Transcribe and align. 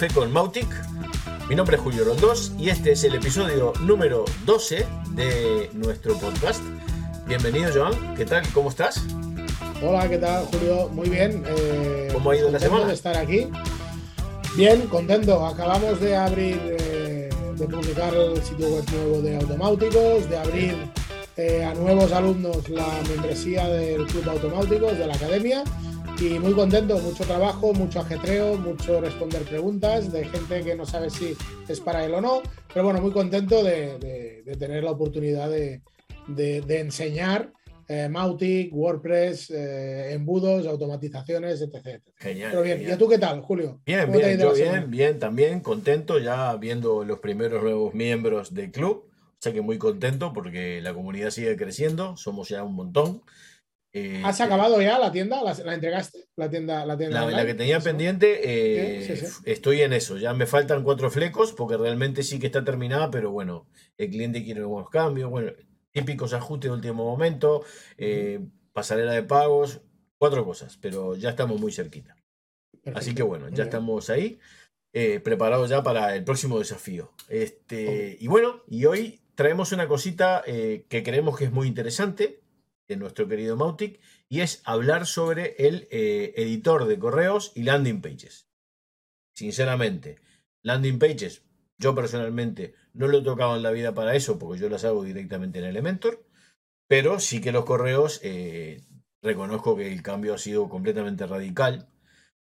Café 0.00 0.14
con 0.14 0.32
Mautic. 0.32 0.66
Mi 1.50 1.54
nombre 1.54 1.76
es 1.76 1.82
Julio 1.82 2.06
Roldós 2.06 2.54
y 2.58 2.70
este 2.70 2.92
es 2.92 3.04
el 3.04 3.16
episodio 3.16 3.74
número 3.82 4.24
12 4.46 4.86
de 5.10 5.68
nuestro 5.74 6.16
podcast. 6.16 6.62
Bienvenido, 7.26 7.70
Joan. 7.70 8.14
¿Qué 8.14 8.24
tal? 8.24 8.42
¿Cómo 8.54 8.70
estás? 8.70 9.04
Hola, 9.82 10.08
¿qué 10.08 10.16
tal, 10.16 10.46
Julio? 10.46 10.88
Muy 10.88 11.10
bien. 11.10 11.44
Eh, 11.46 12.08
¿Cómo 12.14 12.30
ha 12.30 12.36
ido 12.38 12.50
la 12.50 12.58
semana? 12.58 12.86
de 12.86 12.94
estar 12.94 13.14
aquí. 13.14 13.48
Bien, 14.56 14.86
contento. 14.86 15.46
Acabamos 15.46 16.00
de 16.00 16.16
abrir, 16.16 16.58
eh, 16.80 17.28
de 17.56 17.68
publicar 17.68 18.14
el 18.14 18.42
sitio 18.42 18.70
web 18.70 18.84
nuevo 18.92 19.20
de 19.20 19.36
Automáuticos, 19.36 20.30
de 20.30 20.38
abrir 20.38 20.76
eh, 21.36 21.62
a 21.62 21.74
nuevos 21.74 22.10
alumnos 22.12 22.66
la 22.70 22.88
membresía 23.06 23.68
del 23.68 24.06
Club 24.06 24.30
Automáuticos, 24.30 24.96
de 24.96 25.06
la 25.06 25.12
Academia 25.12 25.62
y 26.20 26.38
muy 26.38 26.52
contento, 26.52 26.98
mucho 26.98 27.24
trabajo, 27.24 27.72
mucho 27.72 28.00
ajetreo, 28.00 28.58
mucho 28.58 29.00
responder 29.00 29.42
preguntas 29.42 30.12
de 30.12 30.26
gente 30.26 30.62
que 30.62 30.74
no 30.74 30.84
sabe 30.84 31.08
si 31.08 31.34
es 31.66 31.80
para 31.80 32.04
él 32.04 32.12
o 32.12 32.20
no, 32.20 32.42
pero 32.68 32.84
bueno, 32.84 33.00
muy 33.00 33.10
contento 33.10 33.64
de, 33.64 34.42
tener 34.58 34.84
la 34.84 34.90
oportunidad 34.90 35.48
de, 35.48 35.80
enseñar 36.68 37.52
eh, 37.88 38.08
Mautic, 38.10 38.72
WordPress, 38.72 39.50
eh, 39.50 40.12
embudos, 40.12 40.66
automatizaciones, 40.66 41.62
etc. 41.62 42.02
Genial. 42.16 42.50
Pero 42.50 42.62
bien, 42.62 42.82
¿y 42.88 42.96
tú 42.98 43.08
qué 43.08 43.18
tal, 43.18 43.40
Julio? 43.40 43.80
Bien, 43.86 44.12
bien, 44.12 44.38
yo 44.38 44.52
bien, 44.52 44.90
bien, 44.90 45.18
también 45.18 45.60
contento 45.60 46.18
ya 46.18 46.54
viendo 46.56 47.02
los 47.02 47.18
primeros 47.20 47.62
nuevos 47.62 47.94
miembros 47.94 48.52
del 48.52 48.70
club. 48.70 49.06
O 49.06 49.42
sea 49.42 49.54
que 49.54 49.62
muy 49.62 49.78
contento 49.78 50.34
porque 50.34 50.82
la 50.82 50.92
comunidad 50.92 51.30
sigue 51.30 51.56
creciendo, 51.56 52.16
somos 52.18 52.50
ya 52.50 52.62
un 52.62 52.74
montón. 52.74 53.22
Eh, 53.92 54.22
¿Has 54.24 54.40
acabado 54.40 54.80
ya 54.80 54.98
la 54.98 55.10
tienda? 55.10 55.42
¿La, 55.42 55.74
entregaste? 55.74 56.28
La 56.36 56.48
tienda, 56.48 56.86
la 56.86 56.96
tienda. 56.96 57.28
La, 57.28 57.44
que 57.44 57.54
tenía 57.54 57.80
pendiente, 57.80 58.40
eh, 58.44 59.28
estoy 59.44 59.82
en 59.82 59.92
eso. 59.92 60.16
Ya 60.16 60.32
me 60.32 60.46
faltan 60.46 60.84
cuatro 60.84 61.10
flecos 61.10 61.52
porque 61.52 61.76
realmente 61.76 62.22
sí 62.22 62.38
que 62.38 62.46
está 62.46 62.64
terminada, 62.64 63.10
pero 63.10 63.32
bueno, 63.32 63.66
el 63.98 64.10
cliente 64.10 64.44
quiere 64.44 64.60
nuevos 64.60 64.88
cambios, 64.90 65.28
bueno, 65.28 65.52
típicos 65.90 66.34
ajustes 66.34 66.70
de 66.70 66.76
último 66.76 67.04
momento, 67.04 67.64
eh, 67.98 68.40
pasarela 68.72 69.12
de 69.12 69.24
pagos, 69.24 69.80
cuatro 70.18 70.44
cosas, 70.44 70.78
pero 70.80 71.16
ya 71.16 71.30
estamos 71.30 71.60
muy 71.60 71.72
cerquita. 71.72 72.16
Así 72.94 73.14
que 73.14 73.24
bueno, 73.24 73.48
ya 73.48 73.64
estamos 73.64 74.08
ahí, 74.08 74.38
preparados 75.24 75.68
ya 75.68 75.82
para 75.82 76.14
el 76.14 76.22
próximo 76.22 76.60
desafío. 76.60 77.12
Este, 77.28 78.16
y 78.20 78.28
bueno, 78.28 78.62
y 78.68 78.84
hoy 78.84 79.20
traemos 79.34 79.72
una 79.72 79.88
cosita 79.88 80.44
que 80.46 81.02
creemos 81.04 81.36
que 81.36 81.46
es 81.46 81.52
muy 81.52 81.66
interesante 81.66 82.40
de 82.90 82.96
nuestro 82.96 83.28
querido 83.28 83.56
Mautic, 83.56 84.00
y 84.28 84.40
es 84.40 84.62
hablar 84.64 85.06
sobre 85.06 85.54
el 85.58 85.86
eh, 85.92 86.34
editor 86.36 86.86
de 86.86 86.98
correos 86.98 87.52
y 87.54 87.62
landing 87.62 88.02
pages. 88.02 88.48
Sinceramente, 89.32 90.16
landing 90.62 90.98
pages, 90.98 91.44
yo 91.78 91.94
personalmente 91.94 92.74
no 92.92 93.06
lo 93.06 93.18
he 93.18 93.22
tocado 93.22 93.54
en 93.54 93.62
la 93.62 93.70
vida 93.70 93.94
para 93.94 94.16
eso, 94.16 94.40
porque 94.40 94.60
yo 94.60 94.68
las 94.68 94.84
hago 94.84 95.04
directamente 95.04 95.60
en 95.60 95.66
Elementor, 95.66 96.26
pero 96.88 97.20
sí 97.20 97.40
que 97.40 97.52
los 97.52 97.64
correos, 97.64 98.18
eh, 98.24 98.82
reconozco 99.22 99.76
que 99.76 99.92
el 99.92 100.02
cambio 100.02 100.34
ha 100.34 100.38
sido 100.38 100.68
completamente 100.68 101.28
radical, 101.28 101.88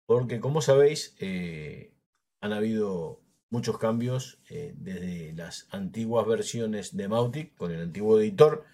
porque 0.06 0.39
como 0.39 0.62
sabéis, 0.62 1.17
eh, 1.19 1.92
han 2.41 2.52
habido 2.52 3.20
muchos 3.50 3.78
cambios 3.78 4.39
desde 4.48 5.33
las 5.33 5.67
antiguas 5.70 6.27
versiones 6.27 6.96
de 6.96 7.08
Mautic 7.08 7.57
con 7.57 7.73
el 7.73 7.80
antiguo 7.80 8.20
editor 8.20 8.64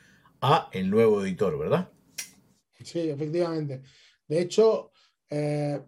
a 0.43 0.69
el 0.73 0.91
nuevo 0.91 1.25
editor, 1.25 1.57
¿verdad? 1.59 1.91
Sí, 2.85 3.09
efectivamente. 3.09 3.83
De 4.27 4.41
hecho, 4.41 4.93
eh, 5.31 5.81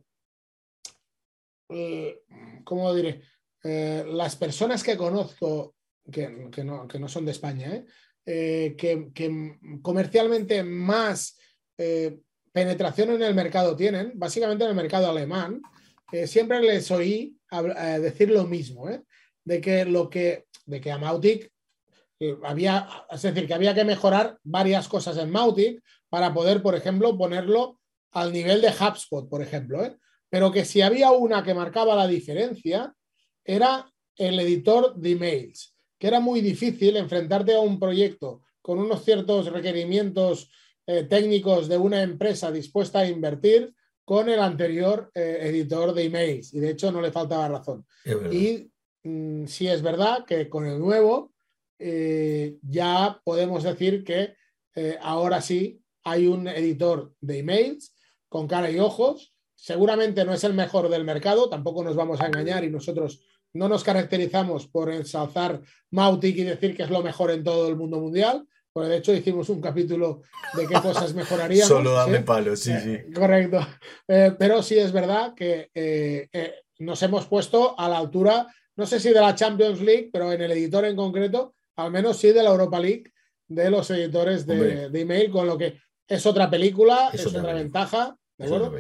eh, 1.69 2.23
¿cómo 2.63 2.95
diré? 2.95 3.23
Eh, 3.63 4.05
las 4.07 4.37
personas 4.37 4.83
que 4.83 4.97
conozco, 4.97 5.75
que, 6.11 6.29
no, 6.65 7.09
son 7.09 7.25
de 7.25 7.33
España, 7.33 7.85
que, 8.25 9.11
comercialmente 9.83 10.63
más 10.63 11.37
penetración 12.53 13.11
en 13.11 13.23
el 13.23 13.35
mercado 13.35 13.75
tienen, 13.75 14.13
básicamente 14.15 14.65
en 14.65 14.71
el 14.71 14.77
mercado 14.77 15.11
alemán, 15.11 15.63
siempre 16.27 16.61
les 16.61 16.91
oí 16.91 17.37
decir 18.01 18.31
lo 18.31 18.45
mismo, 18.45 18.89
de 19.45 19.61
que 19.61 19.85
lo 19.85 20.09
que, 20.09 20.47
de 20.67 20.81
que 20.81 20.93
Amautic 20.93 21.54
había, 22.45 22.89
es 23.11 23.23
decir, 23.23 23.47
que 23.47 23.55
había 23.55 23.75
que 23.75 23.85
mejorar 23.85 24.39
varias 24.43 24.89
cosas 24.89 25.17
en 25.19 25.31
Mautic 25.31 25.83
para 26.09 26.33
poder, 26.33 26.63
por 26.63 26.75
ejemplo, 26.75 27.17
ponerlo 27.17 27.81
al 28.13 28.33
nivel 28.33 28.61
de 28.61 28.69
HubSpot, 28.69 29.29
por 29.29 29.43
ejemplo. 29.43 29.85
¿eh? 29.85 29.97
Pero 30.31 30.51
que 30.51 30.65
si 30.65 30.83
había 30.83 31.11
una 31.11 31.43
que 31.43 31.55
marcaba 31.55 31.95
la 31.95 32.07
diferencia, 32.07 32.95
era 33.45 33.91
el 34.17 34.39
editor 34.41 34.95
de 34.97 35.11
emails, 35.11 35.75
que 35.99 36.07
era 36.07 36.21
muy 36.21 36.41
difícil 36.41 36.97
enfrentarte 36.97 37.55
a 37.55 37.61
un 37.61 37.79
proyecto 37.79 38.43
con 38.63 38.79
unos 38.79 39.05
ciertos 39.05 39.53
requerimientos 39.53 40.51
eh, 40.87 41.05
técnicos 41.05 41.69
de 41.69 41.77
una 41.77 42.03
empresa 42.03 42.51
dispuesta 42.51 43.01
a 43.01 43.07
invertir 43.07 43.75
con 44.05 44.29
el 44.29 44.39
anterior 44.39 45.11
eh, 45.15 45.39
editor 45.43 45.93
de 45.93 46.05
emails. 46.05 46.55
Y 46.55 46.61
de 46.61 46.71
hecho 46.71 46.93
no 46.93 47.01
le 47.01 47.13
faltaba 47.13 47.49
razón. 47.49 47.87
Y 48.31 48.71
mm, 49.03 49.47
sí 49.47 49.67
es 49.67 49.83
verdad 49.83 50.25
que 50.27 50.49
con 50.49 50.67
el 50.67 50.79
nuevo 50.79 51.34
eh, 51.87 52.57
ya 52.63 53.21
podemos 53.25 53.63
decir 53.63 54.05
que 54.05 54.37
eh, 54.75 54.97
ahora 55.03 55.43
sí 55.43 55.83
hay 56.03 56.27
un 56.27 56.49
editor 56.49 57.13
de 57.21 57.41
emails 57.41 57.95
con 58.31 58.49
cara 58.49 58.71
y 58.71 58.79
ojos. 58.79 59.35
Seguramente 59.55 60.25
no 60.25 60.33
es 60.33 60.45
el 60.45 60.55
mejor 60.55 60.89
del 60.89 61.05
mercado, 61.05 61.51
tampoco 61.51 61.85
nos 61.85 61.95
vamos 61.95 62.23
a 62.23 62.27
engañar 62.27 62.65
y 62.65 62.71
nosotros 62.71 63.21
no 63.53 63.69
nos 63.69 63.85
caracterizamos 63.85 64.67
por 64.67 64.91
ensalzar 64.91 65.61
Mautic 65.91 66.39
y 66.39 66.45
decir 66.45 66.75
que 66.75 66.85
es 66.85 66.91
lo 66.91 67.03
mejor 67.03 67.31
en 67.31 67.45
todo 67.45 67.69
el 67.69 67.77
mundo 67.77 68.01
mundial. 68.01 68.49
Porque 68.73 68.89
de 68.89 68.97
hecho 68.97 69.13
hicimos 69.13 69.51
un 69.51 69.61
capítulo 69.61 70.23
de 70.55 70.67
qué 70.67 70.81
cosas 70.81 71.13
mejoraríamos. 71.13 71.69
Solo 71.69 71.93
dame 71.93 72.21
palo, 72.21 72.57
sí, 72.57 72.73
sí. 72.83 72.93
Eh, 72.93 73.11
correcto. 73.15 73.61
pero 74.07 74.63
sí 74.63 74.79
es 74.79 74.91
verdad 74.91 75.35
que 75.35 75.69
nos 76.79 77.03
hemos 77.03 77.27
puesto 77.27 77.79
a 77.79 77.91
la 77.91 77.99
altura, 77.99 78.47
no 78.75 78.87
sé 78.87 78.99
si 78.99 79.11
de 79.11 79.21
la 79.21 79.35
Champions 79.35 79.83
League, 79.83 80.09
pero 80.11 80.33
en 80.33 80.41
el 80.41 80.51
editor 80.53 80.87
en 80.87 80.97
concreto, 80.97 81.54
al 81.77 81.91
menos 81.91 82.19
sí 82.19 82.33
de 82.33 82.43
la 82.43 82.51
Europa 82.51 82.79
League, 82.81 83.05
de 83.49 83.71
los 83.71 83.91
editores 83.91 84.47
de, 84.47 84.91
email, 84.93 85.31
con 85.31 85.47
lo 85.47 85.59
que 85.59 85.79
es 86.09 86.27
otra 86.27 86.51
película, 86.51 87.11
es, 87.13 87.27
otra, 87.27 87.53
ventaja, 87.53 88.17
¿de 88.39 88.45
acuerdo? 88.47 88.75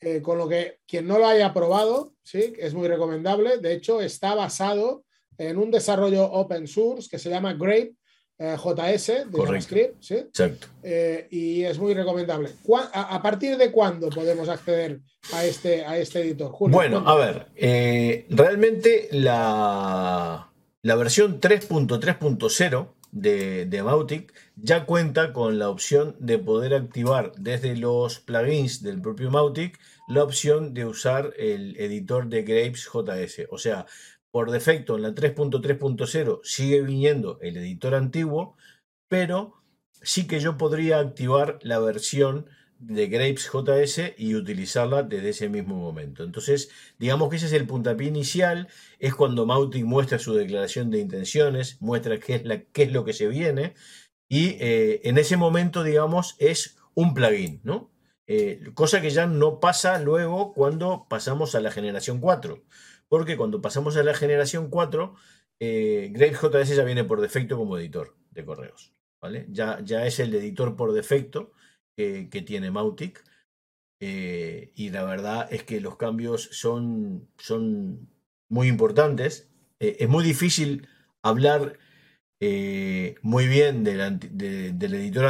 Eh, 0.00 0.20
con 0.20 0.36
lo 0.36 0.48
que 0.48 0.78
quien 0.86 1.06
no 1.06 1.18
lo 1.18 1.26
haya 1.26 1.54
probado, 1.54 2.14
sí, 2.22 2.54
es 2.58 2.74
muy 2.74 2.88
recomendable. 2.88 3.58
De 3.58 3.72
hecho, 3.72 4.00
está 4.00 4.34
basado 4.34 5.04
en 5.38 5.58
un 5.58 5.70
desarrollo 5.70 6.24
open 6.24 6.66
source 6.66 7.08
que 7.08 7.18
se 7.18 7.30
llama 7.30 7.54
Grape 7.54 7.94
eh, 8.38 8.56
JS 8.56 9.30
de 9.30 9.44
JavaScript, 9.44 10.02
¿sí? 10.02 10.14
Exacto. 10.14 10.66
Eh, 10.82 11.28
y 11.30 11.62
es 11.62 11.78
muy 11.78 11.94
recomendable. 11.94 12.50
A, 12.92 13.22
partir 13.22 13.56
de 13.56 13.70
cuándo 13.70 14.10
podemos 14.10 14.48
acceder 14.48 15.00
a 15.32 15.44
este, 15.44 15.84
a 15.84 15.96
este 15.96 16.22
editor? 16.22 16.52
bueno, 16.58 17.04
a 17.06 17.14
ver, 17.14 18.26
realmente 18.28 19.08
la, 19.12 20.51
la 20.82 20.96
versión 20.96 21.40
3.3.0 21.40 22.92
de, 23.12 23.66
de 23.66 23.82
Mautic 23.82 24.34
ya 24.56 24.84
cuenta 24.84 25.32
con 25.32 25.58
la 25.58 25.68
opción 25.68 26.16
de 26.18 26.38
poder 26.38 26.74
activar 26.74 27.32
desde 27.36 27.76
los 27.76 28.18
plugins 28.18 28.82
del 28.82 29.00
propio 29.00 29.30
Mautic 29.30 29.78
la 30.08 30.24
opción 30.24 30.74
de 30.74 30.84
usar 30.84 31.32
el 31.38 31.76
editor 31.78 32.28
de 32.28 32.42
Grapes 32.42 32.88
JS. 32.92 33.46
O 33.50 33.58
sea, 33.58 33.86
por 34.32 34.50
defecto 34.50 34.96
en 34.96 35.02
la 35.02 35.10
3.3.0 35.10 36.40
sigue 36.42 36.80
viniendo 36.82 37.38
el 37.42 37.56
editor 37.58 37.94
antiguo, 37.94 38.56
pero 39.08 39.62
sí 40.02 40.26
que 40.26 40.40
yo 40.40 40.56
podría 40.56 40.98
activar 40.98 41.58
la 41.62 41.78
versión 41.78 42.46
de 42.82 43.06
Grapes 43.06 43.48
JS 43.48 44.14
y 44.18 44.34
utilizarla 44.34 45.04
desde 45.04 45.30
ese 45.30 45.48
mismo 45.48 45.76
momento. 45.76 46.24
Entonces, 46.24 46.70
digamos 46.98 47.28
que 47.30 47.36
ese 47.36 47.46
es 47.46 47.52
el 47.52 47.66
puntapié 47.66 48.08
inicial, 48.08 48.68
es 48.98 49.14
cuando 49.14 49.46
Mautic 49.46 49.84
muestra 49.84 50.18
su 50.18 50.34
declaración 50.34 50.90
de 50.90 50.98
intenciones, 50.98 51.80
muestra 51.80 52.18
qué 52.18 52.42
es, 52.74 52.92
lo 52.92 53.04
que 53.04 53.12
se 53.12 53.28
viene, 53.28 53.74
y 54.28 54.56
eh, 54.58 55.00
en 55.04 55.16
ese 55.18 55.36
momento, 55.36 55.84
digamos, 55.84 56.34
es 56.38 56.76
un 56.94 57.14
plugin, 57.14 57.60
¿no? 57.62 57.90
Eh, 58.26 58.60
cosa 58.74 59.00
que 59.00 59.10
ya 59.10 59.26
no 59.26 59.60
pasa 59.60 59.98
luego 60.00 60.52
cuando 60.52 61.06
pasamos 61.08 61.54
a 61.54 61.60
la 61.60 61.70
generación 61.70 62.18
4, 62.20 62.64
porque 63.08 63.36
cuando 63.36 63.60
pasamos 63.60 63.96
a 63.96 64.02
la 64.02 64.14
generación 64.14 64.70
4, 64.70 65.14
eh, 65.60 66.12
JS 66.14 66.74
ya 66.74 66.84
viene 66.84 67.04
por 67.04 67.20
defecto 67.20 67.56
como 67.56 67.78
editor 67.78 68.16
de 68.32 68.44
correos, 68.44 68.92
¿vale? 69.20 69.46
Ya 69.50 69.78
es 70.06 70.18
el 70.18 70.34
editor 70.34 70.74
por 70.74 70.92
defecto 70.92 71.52
que, 71.96 72.42
tiene 72.46 72.70
Mautic. 72.70 73.24
Eh, 74.04 74.72
y 74.74 74.90
la 74.90 75.04
verdad 75.04 75.46
es 75.52 75.62
que 75.62 75.80
los 75.80 75.96
cambios 75.96 76.48
son, 76.50 77.28
son 77.38 78.08
muy 78.48 78.66
importantes. 78.66 79.48
Eh, 79.78 79.98
es 80.00 80.08
muy 80.08 80.24
difícil 80.24 80.88
hablar 81.22 81.78
eh, 82.40 83.14
muy 83.22 83.46
bien 83.46 83.84
del, 83.84 84.00
editor 84.00 85.26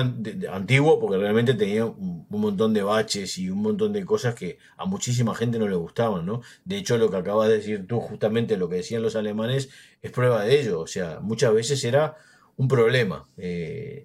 antiguo, 0.51 0.99
porque 0.99 1.19
realmente 1.19 1.53
tenía 1.53 1.85
un, 1.85 2.27
montón 2.31 2.73
de 2.73 2.83
baches 2.83 3.37
y 3.37 3.51
un 3.51 3.61
montón 3.61 3.93
de 3.93 4.07
cosas 4.07 4.35
que 4.35 4.57
a 4.79 4.87
muchísima 4.87 5.35
gente 5.35 5.59
no 5.59 5.69
le 5.69 5.77
gustaban, 5.77 6.25
¿no? 6.25 6.41
De 6.65 6.79
hecho, 6.79 6.97
lo 6.97 7.11
que 7.11 7.19
acabas 7.19 7.49
de 7.49 7.59
decir 7.59 7.87
tú, 7.87 8.01
justamente 8.01 8.57
lo 8.57 8.71
que 8.71 8.77
decían 8.77 9.03
los 9.03 9.17
alemanes, 9.17 9.69
es 10.01 10.11
prueba 10.11 10.45
de 10.45 10.61
ello. 10.61 10.81
O 10.81 10.87
sea, 10.87 11.21
muchas 11.21 11.53
veces 11.53 11.85
era 11.85 12.17
un 12.57 12.69
problema 12.69 13.29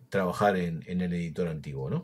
trabajar 0.10 0.57
en, 0.57 0.83
el 0.86 1.13
editor 1.13 1.48
antiguo, 1.48 1.89
¿no? 1.89 2.03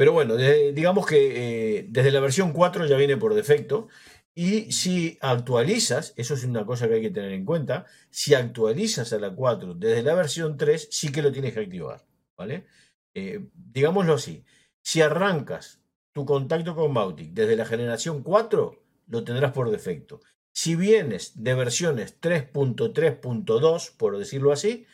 Pero 0.00 0.14
bueno, 0.14 0.34
digamos 0.34 1.04
que 1.04 1.76
eh, 1.76 1.86
desde 1.90 2.10
la 2.10 2.20
versión 2.20 2.54
4 2.54 2.86
ya 2.86 2.96
viene 2.96 3.18
por 3.18 3.34
defecto 3.34 3.88
y 4.34 4.72
si 4.72 5.18
actualizas, 5.20 6.14
eso 6.16 6.32
es 6.32 6.44
una 6.44 6.64
cosa 6.64 6.88
que 6.88 6.94
hay 6.94 7.02
que 7.02 7.10
tener 7.10 7.32
en 7.32 7.44
cuenta, 7.44 7.84
si 8.08 8.32
actualizas 8.32 9.12
a 9.12 9.18
la 9.18 9.34
4 9.34 9.74
desde 9.74 10.02
la 10.02 10.14
versión 10.14 10.56
3, 10.56 10.88
sí 10.90 11.12
que 11.12 11.20
lo 11.20 11.30
tienes 11.30 11.52
que 11.52 11.60
activar, 11.60 12.02
¿vale? 12.34 12.64
Eh, 13.12 13.44
digámoslo 13.52 14.14
así, 14.14 14.42
si 14.80 15.02
arrancas 15.02 15.82
tu 16.12 16.24
contacto 16.24 16.74
con 16.74 16.94
Mautic 16.94 17.34
desde 17.34 17.54
la 17.54 17.66
generación 17.66 18.22
4, 18.22 18.82
lo 19.06 19.22
tendrás 19.22 19.52
por 19.52 19.70
defecto. 19.70 20.22
Si 20.50 20.76
vienes 20.76 21.42
de 21.44 21.54
versiones 21.54 22.18
3.3.2, 22.22 23.96
por 23.98 24.16
decirlo 24.16 24.50
así, 24.50 24.86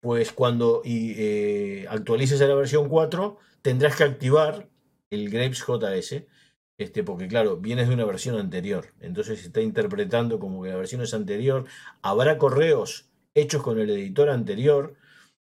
pues 0.00 0.32
cuando 0.32 0.82
eh, 0.84 1.86
actualices 1.88 2.40
a 2.40 2.46
la 2.46 2.54
versión 2.54 2.88
4, 2.88 3.38
tendrás 3.62 3.96
que 3.96 4.04
activar 4.04 4.68
el 5.10 5.30
Grapes 5.30 5.64
JS 5.66 6.26
este, 6.78 7.02
porque 7.02 7.26
claro, 7.26 7.56
vienes 7.56 7.88
de 7.88 7.94
una 7.94 8.04
versión 8.04 8.36
anterior, 8.38 8.94
entonces 9.00 9.40
se 9.40 9.46
está 9.48 9.60
interpretando 9.60 10.38
como 10.38 10.62
que 10.62 10.68
la 10.68 10.76
versión 10.76 11.02
es 11.02 11.12
anterior. 11.12 11.64
Habrá 12.02 12.38
correos 12.38 13.10
hechos 13.34 13.62
con 13.62 13.80
el 13.80 13.90
editor 13.90 14.30
anterior 14.30 14.94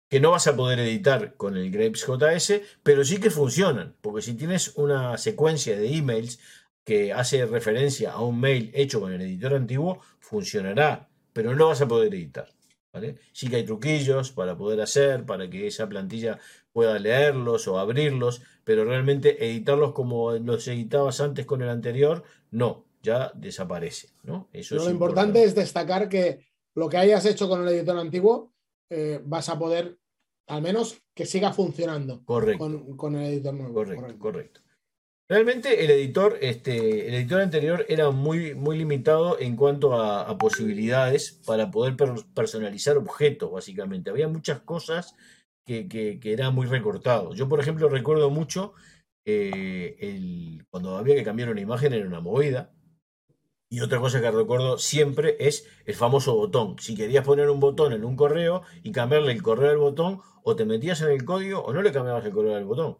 que 0.10 0.20
no 0.20 0.32
vas 0.32 0.48
a 0.48 0.56
poder 0.56 0.80
editar 0.80 1.36
con 1.38 1.58
el 1.58 1.70
Grapes 1.72 2.06
JS, 2.06 2.62
pero 2.84 3.06
sí 3.06 3.20
que 3.20 3.30
funcionan, 3.30 3.96
porque 4.02 4.24
si 4.24 4.34
tienes 4.34 4.74
una 4.76 5.18
secuencia 5.20 5.78
de 5.78 5.96
emails 5.96 6.40
que 6.84 7.14
hace 7.14 7.46
referencia 7.46 8.12
a 8.14 8.22
un 8.22 8.40
mail 8.40 8.72
hecho 8.74 9.00
con 9.00 9.14
el 9.14 9.22
editor 9.22 9.54
antiguo, 9.54 10.02
funcionará, 10.20 11.08
pero 11.34 11.56
no 11.56 11.68
vas 11.68 11.82
a 11.82 11.88
poder 11.88 12.16
editar. 12.16 12.50
¿Vale? 12.94 13.18
Sí 13.32 13.48
que 13.48 13.58
hay 13.58 13.66
truquillos 13.66 14.32
para 14.32 14.58
poder 14.58 14.82
hacer, 14.82 15.26
para 15.26 15.50
que 15.50 15.68
esa 15.68 15.88
plantilla 15.88 16.40
pueda 16.72 16.98
leerlos 17.00 17.68
o 17.68 17.80
abrirlos, 17.80 18.42
pero 18.64 18.86
realmente 18.86 19.46
editarlos 19.46 19.94
como 19.94 20.32
los 20.34 20.68
editabas 20.68 21.22
antes 21.22 21.46
con 21.46 21.62
el 21.62 21.70
anterior, 21.70 22.24
no, 22.52 22.86
ya 23.02 23.32
desaparece. 23.36 24.10
¿no? 24.24 24.50
Eso 24.54 24.76
lo 24.76 24.90
importante. 24.90 25.44
es 25.44 25.56
destacar 25.56 26.10
que 26.10 26.46
lo 26.76 26.90
que 26.90 26.98
hayas 26.98 27.26
hecho 27.26 27.50
con 27.50 27.68
el 27.68 27.74
editor 27.74 27.98
antiguo 27.98 28.54
eh, 28.90 29.22
vas 29.24 29.50
a 29.50 29.58
poder, 29.58 29.98
al 30.48 30.62
menos, 30.62 31.02
que 31.14 31.26
siga 31.26 31.54
funcionando 31.54 32.24
Con, 32.26 33.16
el 33.16 33.26
editor 33.26 33.54
nuevo. 33.54 33.74
Correcto, 33.74 34.20
correcto. 34.20 34.62
Realmente 35.32 35.86
el 35.86 35.90
editor, 35.92 36.38
este, 36.42 37.08
el 37.08 37.14
editor 37.14 37.40
anterior 37.40 37.86
era 37.88 38.12
muy, 38.12 38.54
muy 38.54 38.78
limitado 38.78 39.40
en 39.40 39.56
cuanto 39.56 39.94
a, 39.94 40.38
posibilidades 40.38 41.40
para 41.46 41.72
poder 41.72 41.96
personalizar 42.36 42.98
objetos, 42.98 43.50
básicamente. 43.50 44.10
Había 44.10 44.28
muchas 44.28 44.60
cosas 44.60 45.16
que, 45.66 45.88
que, 45.88 46.20
era 46.34 46.50
muy 46.50 46.68
recortado. 46.68 47.34
Yo, 47.34 47.48
por 47.48 47.62
ejemplo, 47.62 47.88
recuerdo 47.88 48.30
mucho 48.30 48.74
eh, 49.24 49.96
el, 50.02 50.66
cuando 50.70 50.98
había 50.98 51.16
que 51.16 51.24
cambiar 51.24 51.48
una 51.48 51.62
imagen 51.62 51.94
era 51.94 52.06
una 52.06 52.20
movida. 52.20 52.74
Y 53.70 53.80
otra 53.80 54.02
cosa 54.02 54.20
que 54.20 54.32
recuerdo 54.32 54.80
siempre 54.80 55.38
es 55.40 55.66
el 55.86 55.96
famoso 55.96 56.36
botón. 56.36 56.76
Si 56.78 56.94
querías 56.94 57.24
poner 57.24 57.50
un 57.50 57.62
botón 57.62 57.94
en 57.94 58.04
un 58.04 58.18
correo 58.18 58.64
y 58.84 58.92
cambiarle 58.92 59.32
el 59.32 59.42
correo 59.42 59.72
al 59.72 59.78
botón, 59.78 60.20
o 60.44 60.58
te 60.58 60.66
metías 60.66 61.02
en 61.04 61.12
el 61.12 61.24
código 61.24 61.62
o 61.62 61.72
no 61.72 61.82
le 61.82 61.94
cambiabas 61.94 62.26
el 62.26 62.34
correo 62.34 62.58
al 62.58 62.66
botón. 62.66 62.98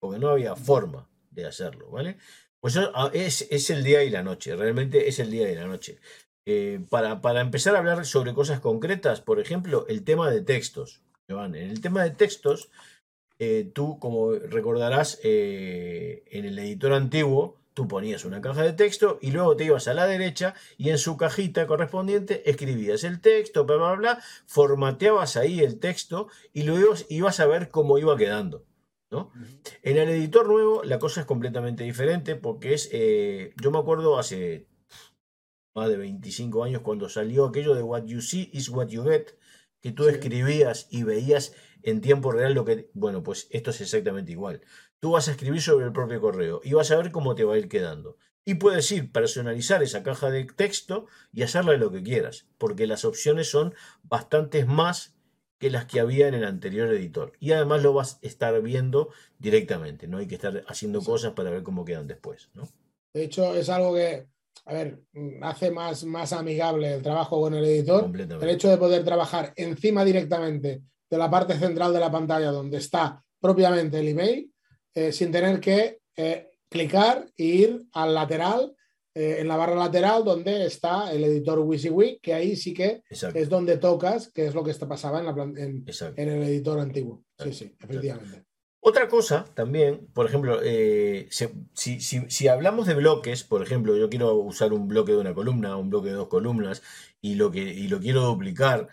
Porque 0.00 0.18
no 0.18 0.28
había 0.28 0.54
forma 0.54 1.08
de 1.32 1.46
hacerlo, 1.46 1.90
¿vale? 1.90 2.18
Pues 2.60 2.76
ah, 2.76 3.10
es, 3.12 3.48
es 3.50 3.70
el 3.70 3.82
día 3.82 4.04
y 4.04 4.10
la 4.10 4.22
noche, 4.22 4.54
realmente 4.56 5.08
es 5.08 5.18
el 5.18 5.30
día 5.30 5.50
y 5.50 5.54
la 5.54 5.66
noche. 5.66 5.98
Eh, 6.44 6.80
para, 6.90 7.20
para 7.20 7.40
empezar 7.40 7.74
a 7.74 7.78
hablar 7.78 8.04
sobre 8.04 8.34
cosas 8.34 8.60
concretas, 8.60 9.20
por 9.20 9.40
ejemplo, 9.40 9.86
el 9.88 10.04
tema 10.04 10.30
de 10.30 10.42
textos. 10.42 11.02
En 11.28 11.54
el 11.54 11.80
tema 11.80 12.02
de 12.02 12.10
textos, 12.10 12.70
eh, 13.38 13.70
tú, 13.72 13.98
como 13.98 14.32
recordarás, 14.32 15.18
eh, 15.22 16.24
en 16.30 16.44
el 16.44 16.58
editor 16.58 16.92
antiguo, 16.92 17.56
tú 17.74 17.88
ponías 17.88 18.24
una 18.24 18.42
caja 18.42 18.62
de 18.62 18.74
texto 18.74 19.18
y 19.22 19.30
luego 19.30 19.56
te 19.56 19.64
ibas 19.64 19.88
a 19.88 19.94
la 19.94 20.06
derecha 20.06 20.54
y 20.76 20.90
en 20.90 20.98
su 20.98 21.16
cajita 21.16 21.66
correspondiente 21.66 22.48
escribías 22.50 23.02
el 23.04 23.20
texto, 23.20 23.64
bla, 23.64 23.76
bla, 23.76 23.94
bla, 23.94 24.22
formateabas 24.46 25.36
ahí 25.36 25.60
el 25.60 25.80
texto 25.80 26.28
y 26.52 26.64
luego 26.64 26.94
ibas 27.08 27.40
a 27.40 27.46
ver 27.46 27.70
cómo 27.70 27.98
iba 27.98 28.16
quedando. 28.16 28.64
¿No? 29.12 29.30
En 29.82 29.98
el 29.98 30.08
editor 30.08 30.48
nuevo 30.48 30.82
la 30.82 30.98
cosa 30.98 31.20
es 31.20 31.26
completamente 31.26 31.84
diferente 31.84 32.34
porque 32.34 32.74
es, 32.74 32.88
eh, 32.92 33.52
yo 33.62 33.70
me 33.70 33.78
acuerdo 33.78 34.18
hace 34.18 34.66
más 35.74 35.88
de 35.88 35.98
25 35.98 36.64
años 36.64 36.80
cuando 36.82 37.08
salió 37.08 37.44
aquello 37.44 37.74
de 37.74 37.82
What 37.82 38.06
You 38.06 38.22
See 38.22 38.50
is 38.52 38.70
What 38.70 38.88
You 38.88 39.04
Get, 39.04 39.38
que 39.80 39.92
tú 39.92 40.08
escribías 40.08 40.88
y 40.90 41.02
veías 41.02 41.54
en 41.82 42.00
tiempo 42.00 42.32
real 42.32 42.54
lo 42.54 42.64
que... 42.64 42.90
Bueno, 42.94 43.22
pues 43.22 43.48
esto 43.50 43.70
es 43.70 43.80
exactamente 43.80 44.32
igual. 44.32 44.62
Tú 44.98 45.12
vas 45.12 45.28
a 45.28 45.32
escribir 45.32 45.60
sobre 45.60 45.84
el 45.84 45.92
propio 45.92 46.20
correo 46.20 46.60
y 46.64 46.72
vas 46.72 46.90
a 46.90 46.96
ver 46.96 47.10
cómo 47.10 47.34
te 47.34 47.44
va 47.44 47.54
a 47.54 47.58
ir 47.58 47.68
quedando. 47.68 48.16
Y 48.44 48.54
puedes 48.54 48.90
ir 48.92 49.12
personalizar 49.12 49.82
esa 49.82 50.02
caja 50.02 50.30
de 50.30 50.44
texto 50.44 51.06
y 51.32 51.42
hacerle 51.42 51.76
lo 51.78 51.92
que 51.92 52.02
quieras, 52.02 52.46
porque 52.58 52.86
las 52.86 53.04
opciones 53.04 53.50
son 53.50 53.74
bastantes 54.02 54.66
más 54.66 55.14
que 55.62 55.70
las 55.70 55.84
que 55.84 56.00
había 56.00 56.26
en 56.26 56.34
el 56.34 56.42
anterior 56.42 56.92
editor. 56.92 57.34
Y 57.38 57.52
además 57.52 57.84
lo 57.84 57.92
vas 57.92 58.18
a 58.20 58.26
estar 58.26 58.60
viendo 58.62 59.10
directamente, 59.38 60.08
no 60.08 60.18
hay 60.18 60.26
que 60.26 60.34
estar 60.34 60.64
haciendo 60.66 61.00
cosas 61.02 61.34
para 61.34 61.50
ver 61.50 61.62
cómo 61.62 61.84
quedan 61.84 62.08
después. 62.08 62.50
¿no? 62.54 62.68
De 63.14 63.22
hecho, 63.22 63.54
es 63.54 63.68
algo 63.68 63.94
que 63.94 64.26
a 64.64 64.72
ver, 64.72 65.04
hace 65.40 65.70
más, 65.70 66.02
más 66.02 66.32
amigable 66.32 66.94
el 66.94 67.02
trabajo 67.02 67.40
con 67.40 67.54
el 67.54 67.64
editor. 67.64 68.10
El 68.12 68.48
hecho 68.48 68.70
de 68.70 68.76
poder 68.76 69.04
trabajar 69.04 69.52
encima 69.54 70.04
directamente 70.04 70.82
de 71.08 71.16
la 71.16 71.30
parte 71.30 71.56
central 71.56 71.92
de 71.92 72.00
la 72.00 72.10
pantalla 72.10 72.50
donde 72.50 72.78
está 72.78 73.22
propiamente 73.40 74.00
el 74.00 74.08
email, 74.08 74.52
eh, 74.92 75.12
sin 75.12 75.30
tener 75.30 75.60
que 75.60 76.00
eh, 76.16 76.50
clicar 76.68 77.24
e 77.36 77.44
ir 77.44 77.86
al 77.92 78.14
lateral, 78.14 78.74
eh, 79.14 79.36
en 79.40 79.48
la 79.48 79.56
barra 79.56 79.74
lateral 79.74 80.24
donde 80.24 80.66
está 80.66 81.12
el 81.12 81.24
editor 81.24 81.58
WYSIWYG, 81.58 82.20
que 82.20 82.34
ahí 82.34 82.56
sí 82.56 82.72
que 82.72 83.02
es 83.10 83.48
donde 83.48 83.76
tocas, 83.76 84.28
que 84.32 84.46
es 84.46 84.54
lo 84.54 84.64
que 84.64 84.70
está, 84.70 84.88
pasaba 84.88 85.20
en, 85.20 85.26
la, 85.26 85.42
en, 85.42 85.84
en 86.16 86.28
el 86.28 86.42
editor 86.44 86.80
antiguo. 86.80 87.24
Sí, 87.38 87.52
sí, 87.52 87.76
efectivamente. 87.78 88.44
Otra 88.84 89.06
cosa 89.08 89.44
también, 89.54 90.08
por 90.12 90.26
ejemplo, 90.26 90.58
eh, 90.60 91.28
si, 91.30 92.48
hablamos 92.48 92.88
de 92.88 92.94
bloques, 92.94 93.44
por 93.44 93.62
ejemplo, 93.62 93.96
yo 93.96 94.10
quiero 94.10 94.34
usar 94.34 94.72
un 94.72 94.88
bloque 94.88 95.12
de 95.12 95.18
una 95.18 95.34
columna, 95.34 95.76
un 95.76 95.88
bloque 95.88 96.08
de 96.08 96.16
dos 96.16 96.26
columnas, 96.26 96.82
y 97.20 97.36
lo, 97.36 97.52
que, 97.52 97.60
y 97.60 97.86
lo 97.86 98.00
quiero 98.00 98.22
duplicar, 98.22 98.88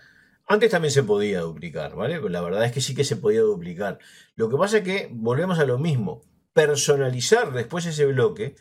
antes 0.46 0.70
también 0.70 0.92
se 0.92 1.02
podía 1.02 1.42
duplicar, 1.42 1.96
¿vale? 1.96 2.22
la 2.30 2.42
verdad 2.42 2.66
es 2.66 2.72
que 2.72 2.82
sí 2.82 2.94
que 2.94 3.04
se 3.04 3.16
podía 3.16 3.42
duplicar. 3.42 3.98
Lo 4.36 4.48
que 4.48 4.58
pasa 4.58 4.78
es 4.78 4.84
que 4.84 5.10
volvemos 5.12 5.58
a 5.58 5.66
lo 5.66 5.80
mismo. 5.80 6.22
Personalizar 6.54 7.52
después 7.52 7.88
ese 7.88 8.06
bloque 8.06 8.56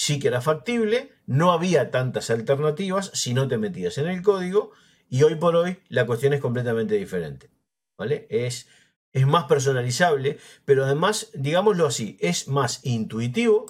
sí 0.00 0.18
que 0.18 0.28
era 0.28 0.40
factible, 0.40 1.12
no 1.26 1.52
había 1.52 1.90
tantas 1.90 2.30
alternativas 2.30 3.10
si 3.12 3.34
no 3.34 3.48
te 3.48 3.58
metías 3.58 3.98
en 3.98 4.06
el 4.06 4.22
código, 4.22 4.70
y 5.10 5.24
hoy 5.24 5.34
por 5.34 5.56
hoy 5.56 5.76
la 5.90 6.06
cuestión 6.06 6.32
es 6.32 6.40
completamente 6.40 6.94
diferente, 6.94 7.50
¿vale? 7.98 8.26
Es 8.30 8.66
es 9.12 9.26
más 9.26 9.44
personalizable, 9.44 10.38
pero 10.64 10.86
además, 10.86 11.30
digámoslo 11.34 11.86
así, 11.86 12.16
es 12.18 12.48
más 12.48 12.80
intuitivo 12.86 13.66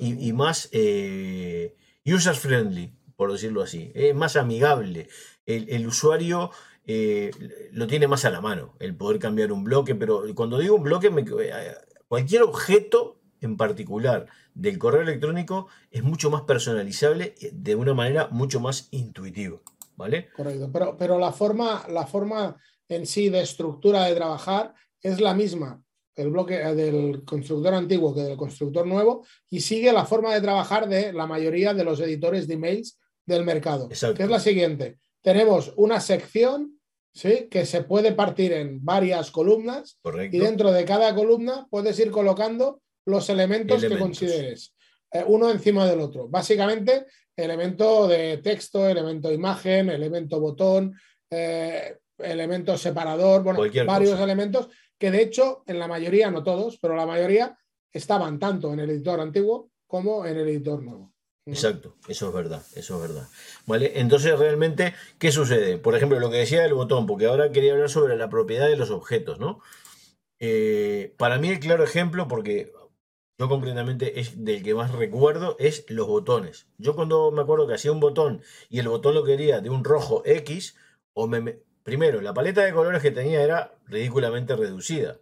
y, 0.00 0.32
más 0.32 0.70
eh, 0.72 1.76
user 2.04 2.34
friendly, 2.34 2.92
por 3.14 3.30
decirlo 3.30 3.62
así, 3.62 3.92
es 3.94 4.12
más 4.12 4.34
amigable. 4.34 5.06
El, 5.46 5.86
usuario 5.86 6.50
eh, 6.84 7.30
lo 7.70 7.86
tiene 7.86 8.08
más 8.08 8.24
a 8.24 8.30
la 8.30 8.40
mano, 8.40 8.74
el 8.80 8.96
poder 8.96 9.20
cambiar 9.20 9.52
un 9.52 9.62
bloque, 9.62 9.94
pero 9.94 10.24
cuando 10.34 10.58
digo 10.58 10.74
un 10.74 10.82
bloque, 10.82 11.12
eh, 11.14 11.74
cualquier 12.08 12.42
objeto 12.42 13.20
en 13.40 13.56
particular 13.56 14.26
del 14.54 14.78
correo 14.78 15.02
electrónico 15.02 15.68
es 15.90 16.02
mucho 16.02 16.30
más 16.30 16.42
personalizable 16.42 17.34
de 17.52 17.74
una 17.74 17.92
manera 17.92 18.28
mucho 18.30 18.60
más 18.60 18.88
intuitiva. 18.92 19.60
¿Vale? 19.96 20.28
Correcto, 20.34 20.70
pero, 20.72 20.96
pero 20.96 21.18
la 21.20 21.30
forma, 21.30 21.84
la 21.88 22.06
forma 22.06 22.56
en 22.88 23.06
sí 23.06 23.28
de 23.28 23.42
estructura 23.42 24.04
de 24.04 24.14
trabajar 24.14 24.74
es 25.00 25.20
la 25.20 25.34
misma 25.34 25.84
el 26.16 26.30
bloque 26.30 26.60
eh, 26.60 26.74
del 26.74 27.24
constructor 27.24 27.74
antiguo 27.74 28.14
que 28.14 28.22
del 28.22 28.36
constructor 28.36 28.86
nuevo 28.86 29.24
y 29.50 29.60
sigue 29.60 29.92
la 29.92 30.04
forma 30.04 30.34
de 30.34 30.40
trabajar 30.40 30.88
de 30.88 31.12
la 31.12 31.26
mayoría 31.26 31.74
de 31.74 31.84
los 31.84 32.00
editores 32.00 32.46
de 32.46 32.54
emails 32.54 32.98
del 33.26 33.44
mercado, 33.44 33.88
que 33.88 34.22
es 34.22 34.28
la 34.28 34.40
siguiente. 34.40 34.98
Tenemos 35.22 35.72
una 35.76 36.00
sección 36.00 36.78
¿sí? 37.12 37.48
que 37.50 37.64
se 37.64 37.82
puede 37.82 38.12
partir 38.12 38.52
en 38.52 38.84
varias 38.84 39.30
columnas 39.30 39.98
y 40.30 40.38
dentro 40.38 40.72
de 40.72 40.84
cada 40.84 41.14
columna 41.14 41.66
puedes 41.70 41.98
ir 41.98 42.10
colocando 42.10 42.82
los 43.06 43.28
elementos, 43.28 43.82
que 43.82 43.98
consideres, 43.98 44.74
eh, 45.10 45.24
uno 45.26 45.50
encima 45.50 45.86
del 45.86 46.00
otro. 46.00 46.28
Básicamente, 46.28 47.06
elemento 47.36 48.08
de 48.08 48.38
texto, 48.38 48.88
elemento 48.88 49.28
de 49.28 49.34
imagen, 49.34 49.90
elemento 49.90 50.40
botón, 50.40 50.94
eh, 51.30 51.98
elementos 52.18 52.80
separador, 52.80 53.42
bueno, 53.42 53.60
varios 53.86 54.20
elementos 54.20 54.68
que 54.98 55.10
de 55.10 55.22
hecho 55.22 55.64
en 55.66 55.78
la 55.78 55.88
mayoría, 55.88 56.30
no 56.30 56.42
todos, 56.42 56.78
pero 56.78 56.96
la 56.96 57.06
mayoría 57.06 57.58
estaban 57.92 58.38
tanto 58.38 58.72
en 58.72 58.80
el 58.80 58.90
editor 58.90 59.20
antiguo 59.20 59.70
como 59.86 60.24
en 60.26 60.36
el 60.36 60.48
editor 60.48 60.82
nuevo. 60.82 61.12
Exacto, 61.46 61.96
eso 62.08 62.28
es 62.28 62.34
verdad, 62.34 62.64
eso 62.74 62.96
es 62.96 63.02
verdad. 63.02 63.28
¿Vale? 63.66 63.92
Entonces, 63.96 64.38
realmente, 64.38 64.94
¿qué 65.18 65.30
sucede? 65.30 65.76
Por 65.76 65.94
ejemplo, 65.94 66.18
lo 66.18 66.30
que 66.30 66.38
decía 66.38 66.62
del 66.62 66.72
botón, 66.72 67.06
porque 67.06 67.26
ahora 67.26 67.52
quería 67.52 67.72
hablar 67.72 67.90
sobre 67.90 68.16
la 68.16 68.30
propiedad 68.30 68.66
de 68.66 68.76
los 68.76 68.90
objetos, 68.90 69.38
¿no? 69.38 69.60
Eh, 70.40 71.14
para 71.18 71.38
mí 71.38 71.50
el 71.50 71.60
claro 71.60 71.84
ejemplo, 71.84 72.28
porque 72.28 72.72
yo 73.38 73.48
concretamente 73.48 74.20
es 74.20 74.44
del 74.44 74.62
que 74.62 74.74
más 74.74 74.92
recuerdo, 74.92 75.56
es 75.58 75.84
los 75.88 76.06
botones. 76.06 76.68
Yo 76.78 76.94
cuando 76.94 77.30
me 77.32 77.42
acuerdo 77.42 77.66
que 77.66 77.74
hacía 77.74 77.92
un 77.92 78.00
botón 78.00 78.42
y 78.68 78.78
el 78.78 78.88
botón 78.88 79.14
lo 79.14 79.24
quería 79.24 79.60
de 79.60 79.70
un 79.70 79.84
rojo 79.84 80.22
X, 80.24 80.76
o 81.14 81.26
me, 81.26 81.58
primero, 81.82 82.20
la 82.20 82.34
paleta 82.34 82.64
de 82.64 82.72
colores 82.72 83.02
que 83.02 83.10
tenía 83.10 83.42
era 83.42 83.74
ridículamente 83.86 84.54
reducida. 84.56 85.18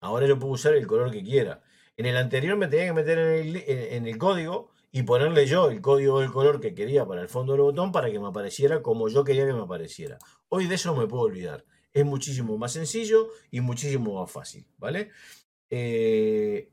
Ahora 0.00 0.26
yo 0.26 0.38
puedo 0.38 0.52
usar 0.52 0.74
el 0.74 0.86
color 0.86 1.10
que 1.10 1.22
quiera. 1.22 1.62
En 1.96 2.06
el 2.06 2.16
anterior 2.16 2.56
me 2.56 2.68
tenía 2.68 2.86
que 2.86 2.92
meter 2.92 3.18
en 3.18 4.06
el 4.06 4.18
código 4.18 4.70
y 4.92 5.02
ponerle 5.02 5.46
yo 5.46 5.70
el 5.70 5.80
código 5.80 6.20
del 6.20 6.30
color 6.30 6.60
que 6.60 6.74
quería 6.74 7.06
para 7.06 7.22
el 7.22 7.28
fondo 7.28 7.52
del 7.52 7.62
botón 7.62 7.92
para 7.92 8.10
que 8.10 8.18
me 8.18 8.28
apareciera 8.28 8.82
como 8.82 9.08
yo 9.08 9.24
quería 9.24 9.46
que 9.46 9.52
me 9.54 9.62
apareciera. 9.62 10.18
Hoy 10.48 10.66
de 10.66 10.74
eso 10.74 10.94
me 10.94 11.06
puedo 11.06 11.24
olvidar. 11.24 11.64
Es 11.92 12.04
muchísimo 12.04 12.56
más 12.58 12.72
sencillo 12.72 13.28
y 13.50 13.60
muchísimo 13.60 14.20
más 14.20 14.30
fácil, 14.30 14.66
¿vale? 14.78 15.10
Eh, 15.70 16.70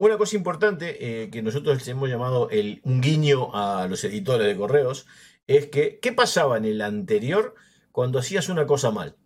una 0.00 0.18
cosa 0.18 0.36
importante 0.36 0.96
eh, 1.22 1.30
que 1.30 1.42
nosotros 1.42 1.86
hemos 1.86 2.08
llamado 2.08 2.50
el, 2.50 2.80
un 2.84 3.00
guiño 3.00 3.54
a 3.54 3.86
los 3.86 4.02
editores 4.02 4.46
de 4.46 4.56
correos 4.56 5.06
es 5.46 5.66
que, 5.66 5.98
¿qué 6.00 6.12
pasaba 6.12 6.56
en 6.56 6.64
el 6.64 6.80
anterior 6.80 7.54
cuando 7.92 8.18
hacías 8.18 8.48
una 8.48 8.66
cosa 8.66 8.90
mal? 8.90 9.16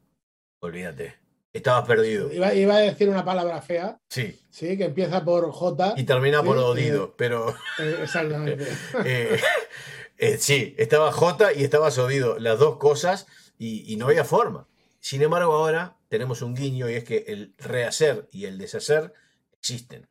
Olvídate. 0.61 1.17
Estabas 1.53 1.87
perdido. 1.87 2.33
Iba, 2.33 2.49
a 2.49 2.79
decir 2.81 3.09
una 3.09 3.25
palabra 3.25 3.63
fea. 3.63 4.01
Sí. 4.09 4.41
Sí, 4.51 4.77
que 4.77 4.87
empieza 4.87 5.25
por 5.25 5.49
J. 5.53 5.95
Y 5.97 6.03
termina 6.03 6.43
por 6.43 6.59
odido, 6.59 7.05
eh, 7.05 7.15
pero. 7.17 7.55
Eh, 7.79 7.99
exactamente. 8.03 8.67
Eh, 10.17 10.39
sí, 10.39 10.77
estaba 10.79 11.11
J 11.11 11.55
y 11.55 11.65
estabas 11.65 11.99
odido. 11.99 12.39
Las 12.39 12.61
dos 12.61 12.79
cosas 12.79 13.27
y, 13.59 13.97
no 13.97 14.07
había 14.07 14.25
forma. 14.25 14.69
Sin 15.01 15.23
embargo, 15.23 15.55
ahora 15.55 15.97
tenemos 16.09 16.41
un 16.41 16.55
guiño 16.55 16.89
y 16.89 16.95
es 16.95 17.05
que 17.05 17.25
el 17.27 17.53
rehacer 17.59 18.29
y 18.31 18.45
el 18.45 18.57
deshacer 18.57 19.13
existen. 19.59 20.09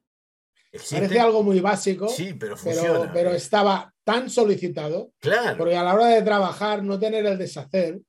Parece 0.92 1.20
algo 1.20 1.44
muy 1.44 1.60
básico. 1.60 2.08
Sí, 2.10 2.34
pero 2.34 2.58
funciona. 2.58 3.12
pero 3.14 3.32
estaba 3.32 3.94
tan 4.04 4.30
solicitado. 4.30 5.12
Claro. 5.20 5.58
Porque 5.58 5.76
a 5.76 5.84
la 5.84 5.94
hora 5.94 6.08
de 6.08 6.22
trabajar, 6.22 6.84
no 6.84 7.00
tener 7.00 7.26
el 7.26 7.38
deshacer 7.38 8.02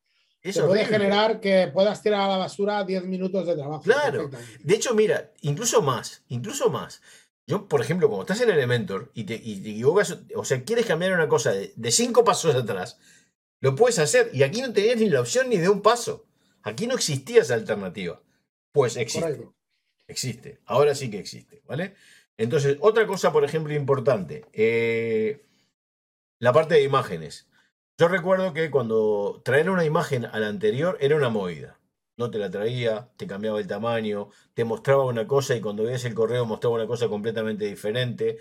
eso 0.44 0.66
puede 0.66 0.84
generar 0.84 1.40
que 1.40 1.70
puedas 1.72 2.02
tirar 2.02 2.20
a 2.20 2.28
la 2.28 2.36
basura 2.36 2.84
10 2.84 3.06
minutos 3.06 3.46
de 3.46 3.54
trabajo. 3.54 3.82
Claro. 3.82 4.30
De 4.62 4.74
hecho, 4.74 4.94
mira, 4.94 5.32
incluso 5.40 5.80
más, 5.80 6.22
incluso 6.28 6.68
más. 6.68 7.00
Yo, 7.46 7.66
por 7.66 7.80
ejemplo, 7.80 8.08
cuando 8.08 8.24
estás 8.24 8.42
en 8.42 8.50
Elementor 8.50 9.10
y 9.14 9.24
te, 9.24 9.40
y 9.42 9.58
equivocas, 9.58 10.18
o 10.36 10.44
sea, 10.44 10.62
quieres 10.62 10.84
cambiar 10.84 11.14
una 11.14 11.28
cosa 11.28 11.52
de, 11.52 11.90
cinco 11.90 12.24
pasos 12.24 12.54
atrás, 12.54 12.98
lo 13.60 13.74
puedes 13.74 13.98
hacer. 13.98 14.30
Y 14.34 14.42
aquí 14.42 14.60
no 14.60 14.70
tenías 14.74 14.98
ni 14.98 15.08
la 15.08 15.22
opción 15.22 15.48
ni 15.48 15.56
de 15.56 15.70
un 15.70 15.80
paso. 15.80 16.26
Aquí 16.62 16.86
no 16.86 16.94
existía 16.94 17.40
esa 17.40 17.54
alternativa. 17.54 18.20
Pues 18.70 18.98
existe. 18.98 19.48
Existe. 20.06 20.60
Ahora 20.66 20.94
sí 20.94 21.10
que 21.10 21.18
existe, 21.18 21.62
¿vale? 21.64 21.94
Entonces, 22.36 22.78
otra 22.80 23.06
cosa, 23.06 23.32
por 23.32 23.44
ejemplo, 23.44 23.74
importante. 23.74 24.44
Eh, 24.52 25.44
la 26.40 26.52
parte 26.52 26.74
de 26.74 26.82
imágenes. 26.82 27.48
Yo 27.98 28.08
recuerdo 28.08 28.52
que 28.52 28.70
cuando 28.70 29.40
traer 29.44 29.70
una 29.70 29.84
imagen 29.84 30.24
a 30.26 30.40
la 30.40 30.48
anterior 30.48 30.98
era 31.00 31.16
una 31.16 31.28
movida. 31.28 31.78
No 32.16 32.30
te 32.30 32.38
la 32.38 32.50
traía, 32.50 33.10
te 33.16 33.26
cambiaba 33.26 33.58
el 33.60 33.66
tamaño, 33.66 34.30
te 34.54 34.64
mostraba 34.64 35.04
una 35.04 35.26
cosa 35.26 35.56
y 35.56 35.60
cuando 35.60 35.84
veías 35.84 36.04
el 36.04 36.14
correo 36.14 36.44
mostraba 36.46 36.76
una 36.76 36.86
cosa 36.86 37.08
completamente 37.08 37.66
diferente. 37.66 38.38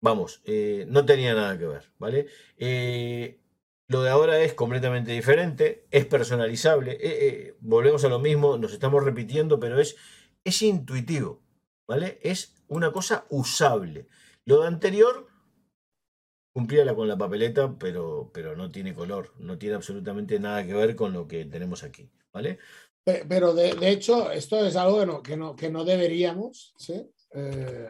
Vamos, 0.00 0.42
eh, 0.44 0.86
no 0.88 1.04
tenía 1.04 1.34
nada 1.34 1.58
que 1.58 1.66
ver, 1.66 1.90
¿vale? 1.98 2.26
Eh, 2.58 3.40
lo 3.88 4.02
de 4.02 4.10
ahora 4.10 4.40
es 4.40 4.54
completamente 4.54 5.12
diferente, 5.12 5.86
es 5.90 6.06
personalizable, 6.06 7.54
volvemos 7.60 8.04
a 8.04 8.08
lo 8.08 8.18
mismo, 8.18 8.58
nos 8.58 8.72
estamos 8.72 9.04
repitiendo, 9.04 9.60
pero 9.60 9.80
es, 9.80 9.96
es 10.44 10.62
intuitivo, 10.62 11.40
¿vale? 11.86 12.18
Es 12.22 12.54
una 12.68 12.92
cosa 12.92 13.26
usable. 13.30 14.08
Lo 14.44 14.62
de 14.62 14.68
anterior 14.68 15.28
cumplía 16.52 16.94
con 16.94 17.08
la 17.08 17.18
papeleta, 17.18 17.76
pero, 17.78 18.30
pero 18.32 18.56
no 18.56 18.70
tiene 18.70 18.94
color, 18.94 19.34
no 19.38 19.58
tiene 19.58 19.74
absolutamente 19.74 20.40
nada 20.40 20.64
que 20.66 20.72
ver 20.72 20.96
con 20.96 21.12
lo 21.12 21.28
que 21.28 21.44
tenemos 21.44 21.82
aquí, 21.82 22.10
¿vale? 22.32 22.58
Pero 23.04 23.54
de, 23.54 23.88
hecho, 23.88 24.32
esto 24.32 24.66
es 24.66 24.74
algo 24.74 24.98
que 24.98 25.06
no, 25.06 25.22
que 25.22 25.36
no, 25.36 25.54
que 25.54 25.70
no 25.70 25.84
deberíamos 25.84 26.74
eh, 27.34 27.88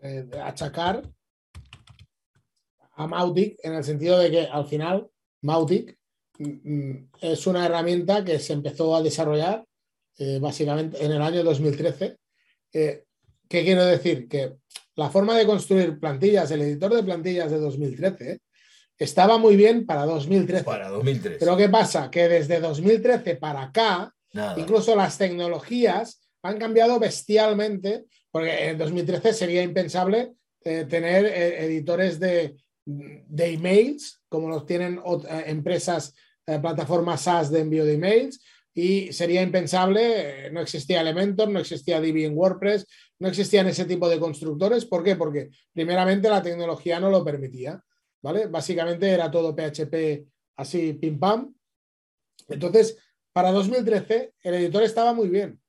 eh, 0.00 0.30
achacar 0.42 1.02
a 2.94 3.06
Mautic 3.06 3.58
en 3.62 3.74
el 3.74 3.84
sentido 3.84 4.18
de 4.18 4.30
que 4.30 4.40
al 4.42 4.66
final 4.66 5.08
Mautic 5.42 5.96
mm, 6.38 6.74
mm, 6.74 7.10
es 7.20 7.46
una 7.46 7.64
herramienta 7.64 8.24
que 8.24 8.38
se 8.38 8.52
empezó 8.52 8.94
a 8.94 9.02
desarrollar 9.02 9.64
eh, 10.18 10.38
básicamente 10.40 11.02
en 11.02 11.12
el 11.12 11.22
año 11.22 11.42
2013. 11.42 12.18
¿Qué 12.72 13.04
quiero 13.48 13.84
decir? 13.84 14.28
Que 14.28 14.54
la 14.96 15.10
forma 15.10 15.36
de 15.36 15.46
construir 15.46 15.98
plantillas, 16.00 16.50
el 16.50 16.62
editor 16.62 16.94
de 16.94 17.02
plantillas 17.02 17.50
de 17.50 17.58
2013, 17.58 18.40
estaba 18.98 19.38
muy 19.38 19.56
bien 19.56 19.86
para 19.86 20.04
2013. 20.06 20.64
Para 20.64 20.88
2013. 20.88 21.38
Pero 21.38 21.56
¿qué 21.56 21.68
pasa? 21.68 22.10
Que 22.10 22.28
desde 22.28 22.60
2013 22.60 23.36
para 23.36 23.62
acá, 23.62 24.14
incluso 24.56 24.96
las 24.96 25.18
tecnologías 25.18 26.22
han 26.42 26.58
cambiado 26.58 26.98
bestialmente, 26.98 28.04
porque 28.30 28.70
en 28.70 28.78
2013 28.78 29.32
sería 29.32 29.62
impensable 29.62 30.32
eh, 30.64 30.86
tener 30.88 31.26
eh, 31.26 31.64
editores 31.64 32.18
de, 32.18 32.56
de, 32.84 33.52
emails, 33.52 34.20
como 34.28 34.48
los 34.48 34.66
tienen 34.66 34.98
eh, 34.98 35.44
empresas, 35.46 36.14
plataformas 36.44 37.22
SaaS 37.22 37.50
de 37.50 37.60
envío 37.60 37.84
de 37.84 37.94
emails, 37.94 38.42
y 38.74 39.12
sería 39.12 39.42
impensable, 39.42 40.50
no 40.50 40.60
existía 40.60 41.02
Elementor, 41.02 41.50
no 41.50 41.60
existía 41.60 42.00
Divi 42.00 42.24
en 42.24 42.36
WordPress, 42.36 42.86
no 43.18 43.28
existían 43.28 43.66
ese 43.66 43.84
tipo 43.84 44.08
de 44.08 44.18
constructores. 44.18 44.86
¿Por 44.86 45.04
qué? 45.04 45.16
Porque 45.16 45.50
primeramente 45.72 46.30
la 46.30 46.42
tecnología 46.42 46.98
no 46.98 47.10
lo 47.10 47.24
permitía, 47.24 47.82
¿vale? 48.22 48.46
Básicamente 48.46 49.10
era 49.10 49.30
todo 49.30 49.54
PHP 49.54 50.26
así, 50.56 50.94
pim 50.94 51.18
pam. 51.18 51.54
Entonces, 52.48 52.96
para 53.32 53.52
2013 53.52 54.32
el 54.42 54.54
editor 54.54 54.82
estaba 54.82 55.12
muy 55.12 55.28
bien, 55.28 55.60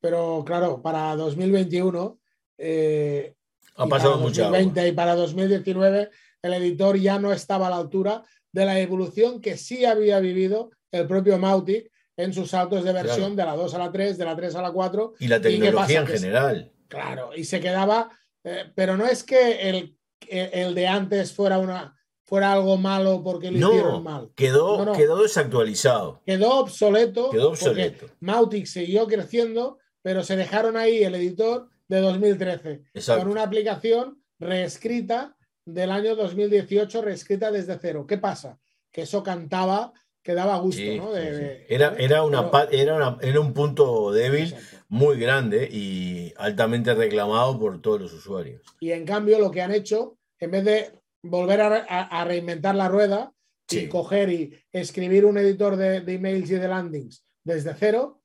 pero 0.00 0.42
claro, 0.44 0.82
para 0.82 1.14
2021 1.14 2.18
eh, 2.58 3.34
ha 3.76 3.86
pasado 3.86 4.18
mucho. 4.18 4.42
2020 4.42 4.88
y 4.88 4.92
para 4.92 5.14
2019 5.14 6.10
el 6.42 6.54
editor 6.54 6.96
ya 6.98 7.20
no 7.20 7.32
estaba 7.32 7.68
a 7.68 7.70
la 7.70 7.76
altura 7.76 8.24
de 8.50 8.64
la 8.64 8.80
evolución 8.80 9.40
que 9.40 9.56
sí 9.56 9.84
había 9.84 10.18
vivido 10.18 10.70
el 10.90 11.06
propio 11.06 11.38
Mautic 11.38 11.90
en 12.18 12.34
sus 12.34 12.50
saltos 12.50 12.84
de 12.84 12.92
versión 12.92 13.36
de 13.36 13.44
la 13.44 13.54
2 13.54 13.74
a 13.74 13.78
la 13.78 13.92
3, 13.92 14.18
de 14.18 14.24
la 14.24 14.36
3 14.36 14.56
a 14.56 14.62
la 14.62 14.72
4. 14.72 15.14
Y 15.20 15.28
la 15.28 15.40
tecnología 15.40 16.00
en 16.00 16.06
general. 16.06 16.72
Claro, 16.88 17.30
y 17.34 17.44
se 17.44 17.60
quedaba, 17.60 18.10
eh, 18.42 18.64
pero 18.74 18.96
no 18.96 19.06
es 19.06 19.22
que 19.22 19.68
el, 19.68 19.96
el, 20.28 20.74
de 20.74 20.86
antes 20.88 21.32
fuera 21.32 21.58
una 21.58 21.94
fuera 22.24 22.52
algo 22.52 22.76
malo 22.76 23.22
porque 23.22 23.50
lo 23.50 23.56
hicieron 23.56 24.02
mal. 24.02 24.30
Quedó, 24.34 24.92
quedó 24.92 25.22
desactualizado. 25.22 26.20
Quedó 26.26 26.58
obsoleto. 26.58 27.30
Quedó 27.30 27.50
obsoleto. 27.50 28.06
Mautic 28.20 28.66
siguió 28.66 29.06
creciendo, 29.06 29.78
pero 30.02 30.22
se 30.22 30.36
dejaron 30.36 30.76
ahí 30.76 31.02
el 31.04 31.14
editor 31.14 31.70
de 31.86 32.00
2013 32.00 32.82
con 33.06 33.28
una 33.28 33.44
aplicación 33.44 34.22
reescrita 34.38 35.36
del 35.64 35.90
año 35.90 36.16
2018, 36.16 37.00
reescrita 37.00 37.50
desde 37.50 37.78
cero. 37.80 38.06
¿Qué 38.06 38.18
pasa? 38.18 38.58
Que 38.90 39.02
eso 39.02 39.22
cantaba 39.22 39.92
que 40.28 40.34
daba 40.34 40.58
gusto, 40.58 40.82
¿no? 40.82 41.16
era, 41.16 41.94
era, 41.96 42.22
una, 42.22 42.50
era, 42.70 43.16
era, 43.22 43.40
un 43.40 43.54
punto 43.54 44.12
débil 44.12 44.54
muy 44.90 45.18
grande 45.18 45.66
y 45.72 46.34
altamente 46.36 46.92
reclamado 46.92 47.58
por 47.58 47.80
todos 47.80 48.02
los 48.02 48.12
usuarios. 48.12 48.60
Y 48.78 48.90
en 48.90 49.06
cambio 49.06 49.38
lo 49.38 49.50
que 49.50 49.62
han 49.62 49.72
hecho, 49.72 50.18
en 50.38 50.50
vez 50.50 50.64
de 50.66 50.92
volver 51.22 51.62
a, 51.62 52.24
reinventar 52.26 52.74
la 52.74 52.88
rueda 52.90 53.32
y 53.70 53.88
coger 53.88 54.28
y 54.28 54.52
escribir 54.70 55.24
un 55.24 55.38
editor 55.38 55.76
de, 55.76 56.04
emails 56.06 56.50
y 56.50 56.56
de 56.56 56.68
landings 56.68 57.24
desde 57.42 57.72
cero, 57.72 58.20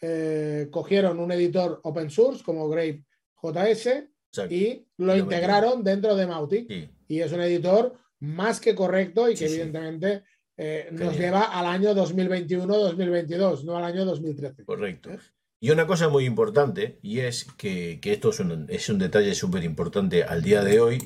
eh, 0.00 0.68
cogieron 0.70 1.18
un 1.18 1.32
editor 1.32 1.80
open 1.82 2.08
source 2.08 2.44
como 2.44 2.68
Grape 2.68 3.02
JS 3.42 4.04
y 4.48 4.86
lo 4.96 5.16
integraron 5.16 5.82
dentro 5.82 6.14
de 6.14 6.24
Mautic. 6.24 6.70
Y 7.08 7.18
es 7.18 7.32
un 7.32 7.40
editor 7.40 7.98
más 8.20 8.60
que 8.60 8.76
correcto 8.76 9.28
y 9.28 9.34
que 9.34 9.46
evidentemente 9.46 10.22
eh, 10.58 10.88
nos 10.90 11.16
lleva 11.16 11.44
al 11.44 11.66
año 11.66 11.94
2021-2022, 11.94 13.62
no 13.62 13.76
al 13.76 13.84
año 13.84 14.04
2013. 14.04 14.64
Correcto. 14.64 15.12
¿Eh? 15.12 15.18
Y 15.60 15.70
una 15.70 15.86
cosa 15.86 16.08
muy 16.08 16.24
importante, 16.24 16.98
y 17.00 17.20
es 17.20 17.44
que, 17.56 18.00
esto 18.02 18.30
es 18.30 18.40
un, 18.40 18.66
es 18.68 18.88
un 18.88 18.98
detalle 18.98 19.34
súper 19.34 19.62
importante 19.62 20.24
al 20.24 20.42
día 20.42 20.62
de 20.62 20.80
hoy, 20.80 20.98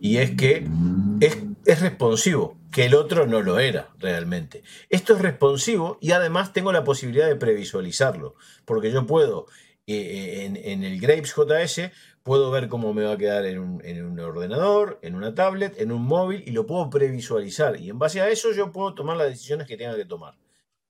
y 0.00 0.18
es 0.18 0.32
que 0.32 0.66
es, 1.20 1.80
responsivo. 1.80 2.58
que 2.70 2.86
el 2.86 2.94
otro 2.94 3.26
no 3.26 3.40
lo 3.40 3.58
era 3.58 3.90
realmente. 3.98 4.62
Esto 4.90 5.14
es 5.14 5.22
responsivo 5.22 5.98
y 6.00 6.12
además 6.12 6.52
tengo 6.52 6.72
la 6.72 6.84
posibilidad 6.84 7.26
de 7.26 7.36
previsualizarlo, 7.36 8.36
porque 8.64 8.90
yo 8.90 9.06
puedo 9.06 9.46
eh, 9.86 10.44
en, 10.44 10.56
en, 10.56 10.84
el 10.84 11.00
Grapes 11.00 11.34
JS 11.34 11.90
puedo 12.30 12.52
ver 12.52 12.68
cómo 12.68 12.94
me 12.94 13.02
va 13.02 13.14
a 13.14 13.18
quedar 13.18 13.44
en 13.44 13.58
un, 13.58 13.84
en 13.84 14.04
un, 14.04 14.20
ordenador, 14.20 15.00
en 15.02 15.16
una 15.16 15.34
tablet, 15.34 15.80
en 15.80 15.90
un 15.90 16.02
móvil 16.02 16.44
y 16.46 16.52
lo 16.52 16.64
puedo 16.64 16.88
previsualizar. 16.88 17.80
Y 17.80 17.90
en 17.90 17.98
base 17.98 18.20
a 18.20 18.28
eso 18.28 18.52
yo 18.52 18.70
puedo 18.70 18.94
tomar 18.94 19.16
las 19.16 19.30
decisiones 19.30 19.66
que 19.66 19.76
tenga 19.76 19.96
que 19.96 20.04
tomar. 20.04 20.38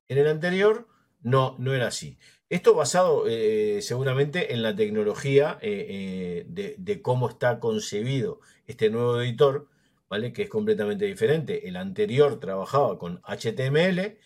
En 0.07 0.19
el 0.19 0.27
anterior 0.27 0.87
no, 1.23 1.57
no 1.59 1.73
era 1.73 1.87
así. 1.87 2.19
Esto 2.51 2.75
basado 2.75 3.25
eh, 3.27 3.81
seguramente 3.81 4.53
en 4.53 4.61
la 4.61 4.77
tecnología 4.77 5.59
eh, 5.63 5.87
eh, 5.89 6.45
de, 6.47 6.75
de, 6.77 7.01
cómo 7.01 7.31
está 7.31 7.59
concebido 7.59 8.41
este 8.67 8.91
nuevo 8.91 9.19
editor, 9.23 9.67
¿vale? 10.11 10.35
Que 10.35 10.43
es 10.43 10.51
completamente 10.51 11.07
diferente. 11.07 11.67
El 11.67 11.77
anterior 11.77 12.39
trabajaba 12.39 12.99
con 12.99 13.23
HTML 13.23 14.19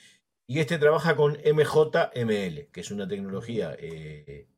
y 0.48 0.58
este 0.58 0.78
trabaja 0.78 1.14
con 1.14 1.34
MJML, 1.34 2.70
que 2.72 2.80
es 2.80 2.90
una 2.90 3.06
tecnología 3.06 3.76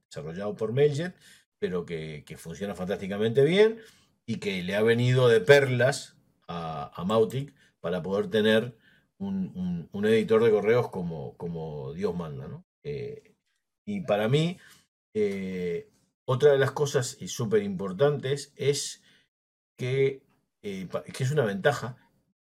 desarrollada 0.08 0.54
por 0.54 0.72
Mailjet 0.72 1.14
pero 1.58 1.86
que, 1.86 2.24
funciona 2.36 2.74
fantásticamente 2.74 3.44
bien 3.44 3.80
y 4.26 4.36
que 4.36 4.62
le 4.62 4.76
ha 4.76 4.82
venido 4.82 5.28
de 5.28 5.40
perlas 5.40 6.16
a, 6.48 6.90
a 6.94 7.04
Mautic 7.04 7.54
para 7.80 8.02
poder 8.02 8.28
tener 8.28 8.76
un, 9.18 10.04
editor 10.04 10.42
de 10.42 10.50
correos 10.50 10.90
como, 10.90 11.36
como 11.36 11.92
Dios 11.94 12.14
manda. 12.14 12.48
¿no? 12.48 12.64
Eh, 12.84 13.34
y 13.86 14.00
para 14.02 14.28
mí, 14.28 14.58
eh, 15.14 15.88
otra 16.26 16.52
de 16.52 16.58
las 16.58 16.72
cosas 16.72 17.16
súper 17.26 17.62
importantes 17.62 18.52
es 18.56 19.02
que, 19.78 20.22
eh, 20.62 20.88
que 21.12 21.24
es 21.24 21.30
una 21.30 21.44
ventaja. 21.44 21.96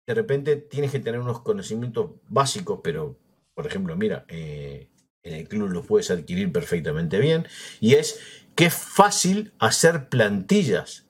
De 0.06 0.14
repente 0.14 0.56
tienes 0.56 0.90
que 0.90 1.00
tener 1.00 1.21
unos 1.21 1.40
conocimientos 1.40 2.11
básicos, 2.28 2.80
pero, 2.82 3.18
por 3.54 3.66
ejemplo, 3.66 3.97
mira, 3.97 4.26
en 4.28 4.88
el 5.23 5.49
club 5.49 5.71
los 5.71 5.87
puedes 5.87 6.11
adquirir 6.11 6.52
perfectamente 6.52 7.18
bien. 7.21 7.47
Y 7.80 7.94
es 7.94 8.41
es 8.56 8.75
fácil 8.75 9.52
hacer 9.59 10.09
plantillas 10.09 11.06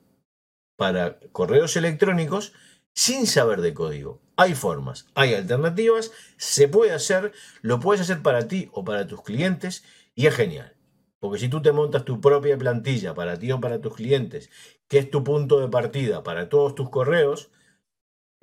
para 0.77 1.19
correos 1.31 1.75
electrónicos 1.75 2.53
sin 2.93 3.27
saber 3.27 3.61
de 3.61 3.73
código. 3.73 4.21
Hay 4.35 4.55
formas, 4.55 5.07
hay 5.13 5.33
alternativas, 5.35 6.11
se 6.37 6.67
puede 6.67 6.91
hacer, 6.91 7.33
lo 7.61 7.79
puedes 7.79 8.01
hacer 8.01 8.21
para 8.21 8.47
ti 8.47 8.69
o 8.71 8.83
para 8.83 9.07
tus 9.07 9.21
clientes 9.21 9.83
y 10.15 10.27
es 10.27 10.35
genial. 10.35 10.75
Porque 11.19 11.39
si 11.39 11.47
tú 11.47 11.61
te 11.61 11.71
montas 11.71 12.03
tu 12.03 12.19
propia 12.19 12.57
plantilla 12.57 13.13
para 13.13 13.37
ti 13.37 13.51
o 13.51 13.61
para 13.61 13.79
tus 13.79 13.95
clientes, 13.95 14.49
que 14.87 14.97
es 14.97 15.09
tu 15.09 15.23
punto 15.23 15.59
de 15.59 15.69
partida 15.69 16.23
para 16.23 16.49
todos 16.49 16.75
tus 16.75 16.89
correos, 16.89 17.49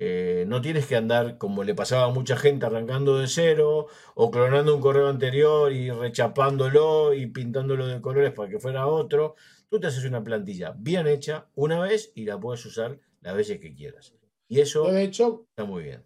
eh, 0.03 0.45
no 0.47 0.61
tienes 0.61 0.87
que 0.87 0.95
andar 0.95 1.37
como 1.37 1.63
le 1.63 1.75
pasaba 1.75 2.05
a 2.05 2.09
mucha 2.09 2.35
gente 2.35 2.65
arrancando 2.65 3.19
de 3.19 3.27
cero 3.27 3.85
o 4.15 4.31
clonando 4.31 4.73
un 4.73 4.81
correo 4.81 5.07
anterior 5.07 5.71
y 5.71 5.91
rechapándolo 5.91 7.13
y 7.13 7.27
pintándolo 7.27 7.85
de 7.85 8.01
colores 8.01 8.33
para 8.33 8.49
que 8.49 8.57
fuera 8.57 8.87
otro. 8.87 9.35
Tú 9.69 9.79
te 9.79 9.85
haces 9.85 10.03
una 10.05 10.23
plantilla 10.23 10.73
bien 10.75 11.05
hecha 11.05 11.45
una 11.53 11.79
vez 11.79 12.11
y 12.15 12.25
la 12.25 12.39
puedes 12.39 12.65
usar 12.65 12.99
las 13.19 13.35
veces 13.35 13.59
que 13.59 13.75
quieras. 13.75 14.15
Y 14.47 14.61
eso 14.61 14.85
de 14.91 15.03
hecho, 15.03 15.45
está 15.49 15.65
muy 15.65 15.83
bien. 15.83 16.03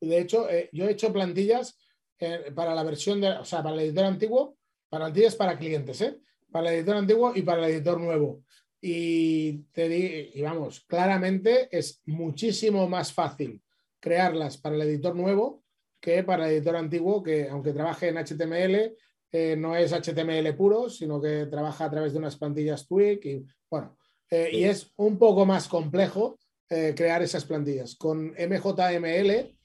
De 0.00 0.20
hecho, 0.20 0.48
eh, 0.48 0.70
yo 0.72 0.86
he 0.86 0.92
hecho 0.92 1.12
plantillas 1.12 1.76
eh, 2.20 2.52
para 2.54 2.76
la 2.76 2.84
versión 2.84 3.20
de, 3.20 3.30
o 3.30 3.44
sea, 3.44 3.60
para 3.60 3.74
el 3.74 3.80
editor 3.80 4.04
antiguo, 4.04 4.56
plantillas 4.88 5.34
para 5.34 5.58
clientes, 5.58 6.00
¿eh? 6.00 6.20
para 6.52 6.68
el 6.68 6.76
editor 6.76 6.94
antiguo 6.94 7.32
y 7.34 7.42
para 7.42 7.66
el 7.66 7.74
editor 7.74 8.00
nuevo. 8.00 8.44
Y 8.80 9.64
te 9.72 10.32
y 10.34 10.42
vamos, 10.42 10.84
claramente 10.86 11.68
es 11.70 12.02
muchísimo 12.06 12.88
más 12.88 13.12
fácil 13.12 13.62
crearlas 13.98 14.58
para 14.58 14.76
el 14.76 14.82
editor 14.82 15.16
nuevo 15.16 15.64
que 16.00 16.22
para 16.22 16.46
el 16.46 16.56
editor 16.56 16.76
antiguo, 16.76 17.22
que 17.22 17.48
aunque 17.48 17.72
trabaje 17.72 18.08
en 18.08 18.16
HTML, 18.16 18.96
eh, 19.32 19.56
no 19.56 19.74
es 19.74 19.92
HTML 19.92 20.54
puro, 20.54 20.88
sino 20.88 21.20
que 21.20 21.46
trabaja 21.46 21.86
a 21.86 21.90
través 21.90 22.12
de 22.12 22.18
unas 22.18 22.36
plantillas 22.36 22.86
Twig 22.86 23.20
y 23.24 23.44
bueno, 23.68 23.96
eh, 24.30 24.50
y 24.52 24.64
es 24.64 24.92
un 24.96 25.18
poco 25.18 25.44
más 25.44 25.66
complejo 25.66 26.38
eh, 26.68 26.94
crear 26.96 27.22
esas 27.22 27.44
plantillas. 27.44 27.96
Con 27.96 28.34
MJML, 28.38 29.56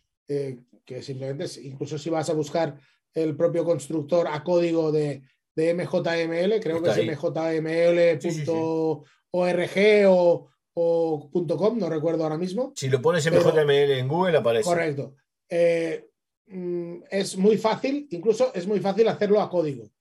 que 0.85 1.01
simplemente, 1.01 1.45
incluso 1.61 1.97
si 1.97 2.09
vas 2.09 2.29
a 2.29 2.33
buscar 2.33 2.79
el 3.13 3.35
propio 3.35 3.63
constructor 3.65 4.27
a 4.27 4.43
código 4.43 4.91
de, 4.91 5.21
de 5.55 5.73
MJML, 5.73 6.59
creo 6.61 6.81
que 6.81 6.89
es 6.89 6.97
mjml.org 6.97 8.25
o, 10.07 10.49
o 10.73 11.29
.com, 11.57 11.77
no 11.77 11.89
recuerdo 11.89 12.23
ahora 12.23 12.37
mismo. 12.37 12.73
Si 12.75 12.89
lo 12.89 13.01
pones 13.01 13.29
MJML 13.29 13.91
en 13.91 14.07
Google 14.07 14.37
aparece. 14.37 14.69
Correcto. 14.69 15.15
Eh, 15.49 16.07
mm, 16.47 16.95
es 17.09 17.37
muy 17.37 17.57
fácil, 17.57 18.07
incluso 18.11 18.53
es 18.53 18.67
muy 18.67 18.79
fácil 18.79 19.07
hacerlo 19.07 19.41
a 19.41 19.49
código, 19.49 19.91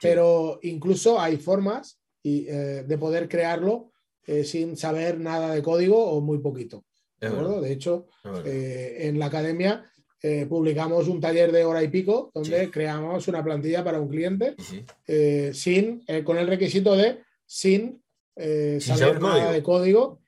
pero 0.00 0.58
incluso 0.62 1.20
hay 1.20 1.38
formas 1.38 2.00
eh, 2.22 2.84
de 2.86 2.98
poder 2.98 3.28
crearlo 3.28 3.92
eh, 4.26 4.44
sin 4.44 4.76
saber 4.76 5.18
nada 5.18 5.54
de 5.54 5.62
código 5.62 6.10
o 6.10 6.20
muy 6.20 6.38
poquito. 6.38 6.84
¿de, 7.20 7.72
hecho, 7.72 8.06
en 8.44 9.18
la 9.18 9.26
academia 9.26 9.90
eh, 10.20 10.46
publicamos 10.48 11.06
un 11.06 11.20
taller 11.20 11.52
de 11.52 11.64
hora 11.64 11.80
y 11.80 11.86
pico 11.86 12.32
donde 12.34 12.72
creamos 12.72 13.28
una 13.28 13.44
plantilla 13.44 13.84
para 13.84 14.00
un 14.00 14.08
cliente 14.08 14.56
eh, 15.06 15.52
sin, 15.54 16.02
eh, 16.08 16.24
con 16.24 16.36
el 16.38 16.48
requisito 16.48 16.96
de 16.96 17.20
sin, 17.46 18.02
saber, 18.80 19.20
nada 19.20 19.52
de 19.52 19.62
código. 19.62 20.20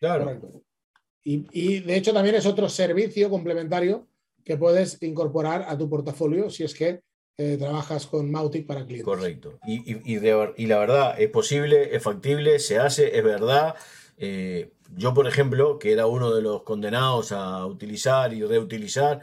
Y, 1.25 1.45
y, 1.53 1.81
de 1.81 1.97
hecho 1.97 2.13
también 2.13 2.37
es 2.37 2.47
otro 2.47 2.69
servicio 2.69 3.29
complementario 3.29 4.07
que 4.45 4.57
puedes 4.57 5.03
incorporar 5.03 5.65
a 5.69 5.77
tu 5.77 5.91
portafolio 5.91 6.51
si 6.51 6.63
es 6.63 6.75
que 6.75 7.03
trabajas 7.59 8.07
con 8.07 8.31
Mautic 8.31 8.67
para 8.67 8.85
clientes. 8.85 9.05
Correcto. 9.05 9.59
Y, 9.67 9.93
y, 9.93 10.21
y, 10.57 10.67
la 10.67 10.79
verdad, 10.79 11.21
es 11.21 11.31
posible, 11.31 11.97
es 11.97 12.03
factible, 12.03 12.59
se 12.59 12.79
hace, 12.79 13.17
es 13.17 13.25
verdad. 13.25 13.75
yo, 14.95 15.15
por 15.15 15.27
ejemplo, 15.27 15.79
que 15.79 15.93
era 15.93 16.07
uno 16.07 16.33
de 16.33 16.43
los 16.43 16.63
condenados 16.63 17.33
a 17.33 17.67
utilizar 17.67 18.33
y 18.35 18.45
reutilizar, 18.45 19.23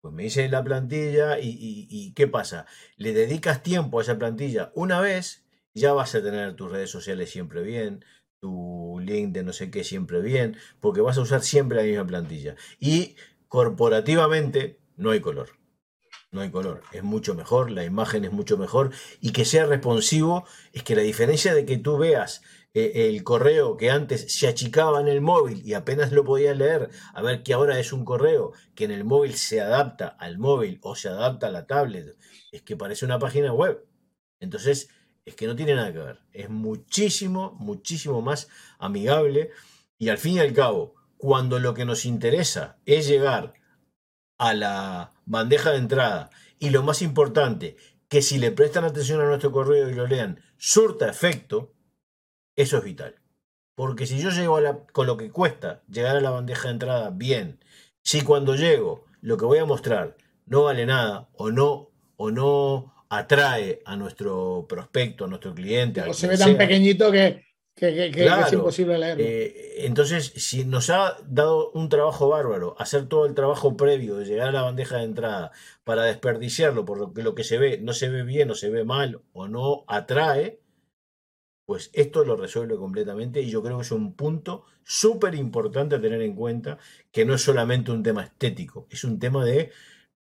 pues 0.00 0.14
me 0.14 0.24
hice 0.24 0.48
la 0.48 0.64
plantilla 0.64 1.38
y, 1.40 2.12
¿qué 2.14 2.26
pasa? 2.26 2.66
Le 2.96 3.12
dedicas 3.12 3.62
tiempo 3.62 3.98
a 3.98 4.02
esa 4.02 4.18
plantilla 4.18 4.72
una 4.74 5.00
vez, 5.00 5.44
ya 5.74 5.92
vas 5.92 6.14
a 6.14 6.22
tener 6.22 6.54
tus 6.54 6.70
redes 6.70 6.90
sociales 6.90 7.30
siempre 7.30 7.62
bien, 7.62 8.04
tu 8.40 8.98
link 9.02 9.32
de 9.32 9.42
no 9.42 9.52
sé 9.52 9.70
qué 9.70 9.84
siempre 9.84 10.20
bien, 10.20 10.56
porque 10.80 11.02
vas 11.02 11.18
a 11.18 11.22
usar 11.22 11.42
siempre 11.42 11.78
la 11.78 11.84
misma 11.84 12.06
plantilla. 12.06 12.56
Y 12.78 13.16
corporativamente 13.48 14.80
no 14.96 15.10
hay 15.10 15.20
color. 15.20 15.50
No 16.32 16.40
hay 16.40 16.50
color. 16.50 16.82
Es 16.92 17.02
mucho 17.02 17.34
mejor, 17.34 17.70
la 17.72 17.84
imagen 17.84 18.24
es 18.24 18.32
mucho 18.32 18.56
mejor 18.56 18.92
y 19.20 19.32
que 19.32 19.44
sea 19.44 19.66
responsivo 19.66 20.46
es 20.72 20.84
que 20.84 20.94
la 20.94 21.02
diferencia 21.02 21.54
de 21.54 21.66
que 21.66 21.76
tú 21.76 21.98
veas 21.98 22.42
eh, 22.72 23.08
el 23.08 23.24
correo 23.24 23.76
que 23.76 23.90
antes 23.90 24.32
se 24.32 24.46
achicaba 24.46 25.00
en 25.00 25.08
el 25.08 25.20
móvil 25.20 25.62
y 25.66 25.74
apenas 25.74 26.12
lo 26.12 26.24
podías 26.24 26.56
leer, 26.56 26.90
a 27.12 27.22
ver 27.22 27.42
que 27.42 27.52
ahora 27.52 27.78
es 27.80 27.92
un 27.92 28.04
correo 28.04 28.52
que 28.74 28.84
en 28.84 28.92
el 28.92 29.04
móvil 29.04 29.34
se 29.34 29.60
adapta 29.60 30.06
al 30.06 30.38
móvil 30.38 30.78
o 30.82 30.94
se 30.94 31.08
adapta 31.08 31.48
a 31.48 31.50
la 31.50 31.66
tablet, 31.66 32.16
es 32.52 32.62
que 32.62 32.76
parece 32.76 33.04
una 33.04 33.18
página 33.18 33.52
web. 33.52 33.84
Entonces, 34.38 34.88
es 35.24 35.34
que 35.34 35.46
no 35.46 35.56
tiene 35.56 35.74
nada 35.74 35.92
que 35.92 35.98
ver. 35.98 36.20
Es 36.32 36.48
muchísimo, 36.48 37.56
muchísimo 37.58 38.22
más 38.22 38.48
amigable 38.78 39.50
y 39.98 40.08
al 40.08 40.18
fin 40.18 40.34
y 40.34 40.38
al 40.38 40.52
cabo, 40.52 40.94
cuando 41.16 41.58
lo 41.58 41.74
que 41.74 41.84
nos 41.84 42.04
interesa 42.06 42.78
es 42.86 43.06
llegar 43.06 43.54
a 44.38 44.54
la 44.54 45.12
bandeja 45.26 45.70
de 45.72 45.78
entrada 45.78 46.30
y 46.58 46.70
lo 46.70 46.82
más 46.82 47.02
importante, 47.02 47.76
que 48.08 48.22
si 48.22 48.38
le 48.38 48.50
prestan 48.50 48.84
atención 48.84 49.20
a 49.20 49.26
nuestro 49.26 49.52
correo 49.52 49.88
y 49.88 49.94
lo 49.94 50.06
lean, 50.06 50.40
surta 50.56 51.08
efecto, 51.08 51.74
eso 52.60 52.78
es 52.78 52.84
vital. 52.84 53.16
Porque 53.74 54.06
si 54.06 54.18
yo 54.18 54.30
llego 54.30 54.56
a 54.56 54.84
con 54.92 55.06
lo 55.06 55.16
que 55.16 55.30
cuesta 55.30 55.82
llegar 55.88 56.16
a 56.16 56.20
la 56.20 56.30
bandeja 56.30 56.68
de 56.68 56.74
entrada 56.74 57.10
bien, 57.10 57.58
si 58.02 58.22
cuando 58.22 58.54
llego 58.54 59.04
lo 59.20 59.36
que 59.36 59.44
voy 59.44 59.58
a 59.58 59.64
mostrar 59.64 60.16
no 60.46 60.64
vale 60.64 60.84
nada 60.84 61.28
o 61.34 61.50
no, 61.50 61.90
o 62.16 62.30
no 62.30 62.92
atrae 63.08 63.82
a 63.84 63.96
nuestro 63.96 64.66
prospecto, 64.68 65.24
a 65.24 65.28
nuestro 65.28 65.54
cliente. 65.54 66.02
O 66.02 66.14
se 66.14 66.28
ve 66.28 66.36
tan 66.36 66.56
pequeñito 66.56 67.10
que, 67.10 67.44
es 67.76 68.52
imposible 68.52 68.98
leerlo. 68.98 69.24
Eh, 69.24 69.86
entonces, 69.86 70.32
si 70.36 70.64
nos 70.64 70.90
ha 70.90 71.16
dado 71.26 71.70
un 71.72 71.88
trabajo 71.88 72.28
bárbaro 72.28 72.76
hacer 72.78 73.06
todo 73.06 73.26
el 73.26 73.34
trabajo 73.34 73.76
previo 73.76 74.16
de 74.16 74.26
llegar 74.26 74.48
a 74.48 74.52
la 74.52 74.62
bandeja 74.62 74.98
de 74.98 75.04
entrada 75.04 75.52
para 75.84 76.04
desperdiciarlo 76.04 76.84
por 76.84 76.98
lo 76.98 77.12
que 77.12 77.22
lo 77.22 77.34
que 77.34 77.44
se 77.44 77.58
ve 77.58 77.78
no 77.80 77.92
se 77.92 78.08
ve 78.08 78.22
bien 78.22 78.50
o 78.50 78.54
se 78.54 78.70
ve 78.70 78.84
mal 78.84 79.22
o 79.32 79.48
no 79.48 79.84
atrae, 79.88 80.59
pues 81.70 81.88
esto 81.92 82.24
lo 82.24 82.34
resuelve 82.34 82.74
completamente 82.74 83.40
y 83.40 83.48
yo 83.48 83.62
creo 83.62 83.76
que 83.76 83.84
es 83.84 83.92
un 83.92 84.14
punto 84.14 84.64
súper 84.82 85.36
importante 85.36 85.94
a 85.94 86.00
tener 86.00 86.20
en 86.20 86.34
cuenta, 86.34 86.78
que 87.12 87.24
no 87.24 87.32
es 87.32 87.42
solamente 87.42 87.92
un 87.92 88.02
tema 88.02 88.24
estético, 88.24 88.88
es 88.90 89.04
un 89.04 89.20
tema 89.20 89.44
de, 89.44 89.70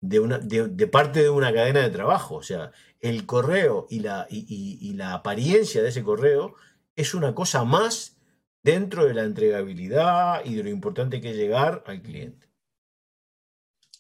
de, 0.01 0.19
una, 0.19 0.39
de, 0.41 0.89
parte 0.89 1.23
de 1.23 1.31
una 1.31 1.55
cadena 1.55 1.83
de 1.83 1.91
trabajo. 1.91 2.35
O 2.35 2.43
sea, 2.43 2.73
el 2.99 3.27
correo 3.27 3.87
y 3.89 4.01
la, 4.01 4.27
y, 4.29 4.93
la 4.95 5.15
apariencia 5.15 5.85
de 5.85 5.91
ese 5.91 6.03
correo 6.03 6.57
es 6.97 7.15
una 7.15 7.33
cosa 7.33 7.63
más 7.63 8.17
dentro 8.65 9.05
de 9.05 9.15
la 9.15 9.23
entregabilidad 9.23 10.45
y 10.45 10.57
de 10.57 10.65
lo 10.65 10.71
importante 10.71 11.21
que 11.21 11.31
es 11.31 11.37
llegar 11.37 11.85
al 11.87 12.03
cliente. 12.03 12.49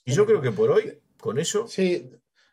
Y 0.05 0.15
yo 0.15 0.27
creo 0.27 0.41
que 0.43 0.51
por 0.51 0.73
hoy, 0.73 0.99
con 1.17 1.39
eso. 1.39 1.69
Sí, 1.69 2.11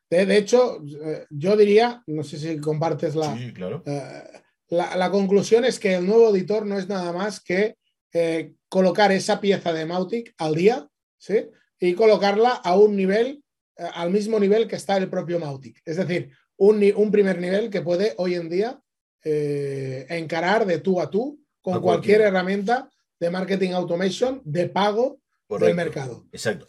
de, 0.07 0.37
hecho, 0.37 0.83
eh, 1.03 1.25
yo 1.31 1.57
diría, 1.57 2.03
no 2.05 2.23
sé 2.23 2.37
si 2.37 2.59
compartes 2.59 3.15
la, 3.15 3.35
sí, 3.35 3.51
claro. 3.53 3.81
Eh, 3.87 4.42
la, 4.73 5.11
conclusión 5.11 5.65
es 5.65 5.79
que 5.79 5.95
el 5.95 6.05
nuevo 6.05 6.29
editor 6.35 6.65
no 6.65 6.77
es 6.77 6.87
nada 6.87 7.11
más 7.13 7.39
que 7.39 7.75
eh, 8.13 8.53
colocar 8.69 9.11
esa 9.11 9.39
pieza 9.39 9.73
de 9.73 9.85
Mautic 9.85 10.33
al 10.37 10.55
día, 10.55 10.87
¿sí? 11.17 11.49
Y 11.79 11.93
colocarla 11.93 12.49
a 12.49 12.77
un 12.77 12.95
nivel, 12.95 13.43
al 13.77 14.11
mismo 14.11 14.39
nivel 14.39 14.67
que 14.67 14.75
está 14.75 14.97
el 14.97 15.09
propio 15.09 15.39
Mautic. 15.39 15.81
Es 15.85 15.97
decir, 15.97 16.31
un, 16.57 16.83
un 16.95 17.11
primer 17.11 17.39
nivel 17.39 17.69
que 17.69 17.81
puede 17.81 18.13
hoy 18.17 18.35
en 18.35 18.49
día 18.49 18.79
encarar 19.23 20.65
de 20.65 20.79
tú 20.79 20.99
a 20.99 21.09
tú 21.09 21.39
con 21.61 21.81
cualquier 21.81 22.21
herramienta 22.21 22.89
de 23.19 23.29
marketing 23.29 23.71
automation 23.71 24.41
de 24.43 24.67
pago 24.67 25.21
del 25.47 25.75
mercado. 25.75 26.25
Exacto. 26.31 26.67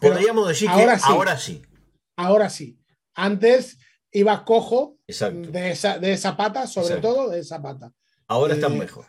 podríamos 0.00 0.48
decir 0.48 0.68
que 0.68 0.74
ahora 0.74 1.38
sí 1.38 1.62
ahora 2.18 2.50
sí. 2.50 2.78
Antes 3.14 3.78
iba 4.12 4.44
cojo 4.44 4.96
de 5.06 5.70
esa, 5.70 5.98
de 5.98 6.12
esa 6.12 6.36
pata, 6.36 6.66
sobre 6.66 6.96
todo 6.96 7.30
de 7.30 7.40
esa 7.40 7.60
pata. 7.60 7.92
Ahora 8.26 8.54
están 8.54 8.74
eh, 8.74 8.78
mejor. 8.78 9.06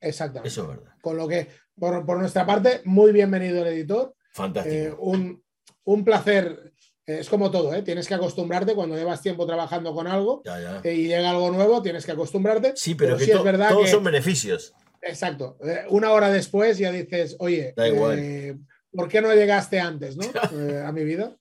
Exactamente. 0.00 0.48
Eso 0.48 0.62
es 0.62 0.68
verdad. 0.68 0.92
Con 1.00 1.16
lo 1.16 1.28
que, 1.28 1.48
por, 1.78 2.18
nuestra 2.18 2.46
parte, 2.46 2.80
muy 2.84 3.12
bienvenido 3.12 3.62
el 3.62 3.68
editor. 3.68 4.14
Fantástico. 4.32 4.76
Eh, 4.76 5.38
un, 5.84 6.04
placer. 6.04 6.72
Eh, 7.06 7.18
es 7.20 7.28
como 7.28 7.50
todo, 7.50 7.82
tienes 7.84 8.08
que 8.08 8.14
acostumbrarte 8.14 8.74
cuando 8.74 8.96
llevas 8.96 9.20
tiempo 9.20 9.46
trabajando 9.46 9.92
con 9.94 10.06
algo 10.06 10.42
y 10.82 11.06
llega 11.06 11.30
algo 11.30 11.50
nuevo, 11.50 11.82
tienes 11.82 12.06
que 12.06 12.12
acostumbrarte. 12.12 12.72
Sí, 12.76 12.94
pero, 12.94 13.18
sí 13.18 13.30
es 13.30 13.42
verdad 13.44 13.70
todos 13.70 13.90
son 13.90 14.04
beneficios. 14.04 14.74
Exacto. 15.02 15.58
una 15.90 16.12
hora 16.12 16.30
después 16.30 16.78
ya 16.78 16.90
dices, 16.90 17.36
oye, 17.38 17.74
da 17.76 17.88
igual 17.88 18.58
¿Por 18.94 19.08
qué 19.08 19.20
no 19.20 19.34
llegaste 19.34 19.80
antes, 19.80 20.16
¿no? 20.16 20.24
Eh, 20.54 20.82
a 20.84 20.92
mi 20.92 21.04
vida. 21.04 21.36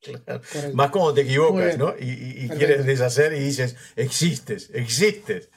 Más 0.74 0.90
como 0.90 1.14
te 1.14 1.22
equivocas, 1.22 1.78
¿no? 1.78 1.94
Y, 2.00 2.50
quieres 2.50 2.86
deshacer 2.86 3.34
y 3.34 3.40
dices, 3.40 3.76
existes, 3.96 4.72
existes. 4.74 5.50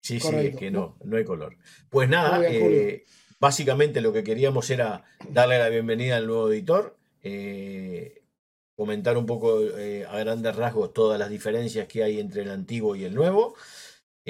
Sí, 0.00 0.20
sí, 0.20 0.34
es 0.34 0.56
que 0.56 0.70
no, 0.70 0.96
no 1.04 1.16
hay 1.16 1.24
color. 1.24 1.56
Pues 1.88 2.08
nada, 2.08 2.40
eh, 2.46 3.04
básicamente 3.38 4.00
lo 4.00 4.12
que 4.12 4.22
queríamos 4.22 4.70
era 4.70 5.04
darle 5.28 5.58
la 5.58 5.68
bienvenida 5.68 6.16
al 6.16 6.26
nuevo 6.26 6.50
editor, 6.50 6.96
eh, 7.22 8.22
comentar 8.76 9.18
un 9.18 9.26
poco 9.26 9.58
a 10.08 10.18
grandes 10.18 10.56
rasgos 10.56 10.92
todas 10.92 11.18
las 11.18 11.30
diferencias 11.30 11.86
que 11.86 12.02
hay 12.02 12.20
entre 12.20 12.42
el 12.42 12.50
antiguo 12.50 12.96
y 12.96 13.04
el 13.04 13.14
nuevo. 13.14 13.56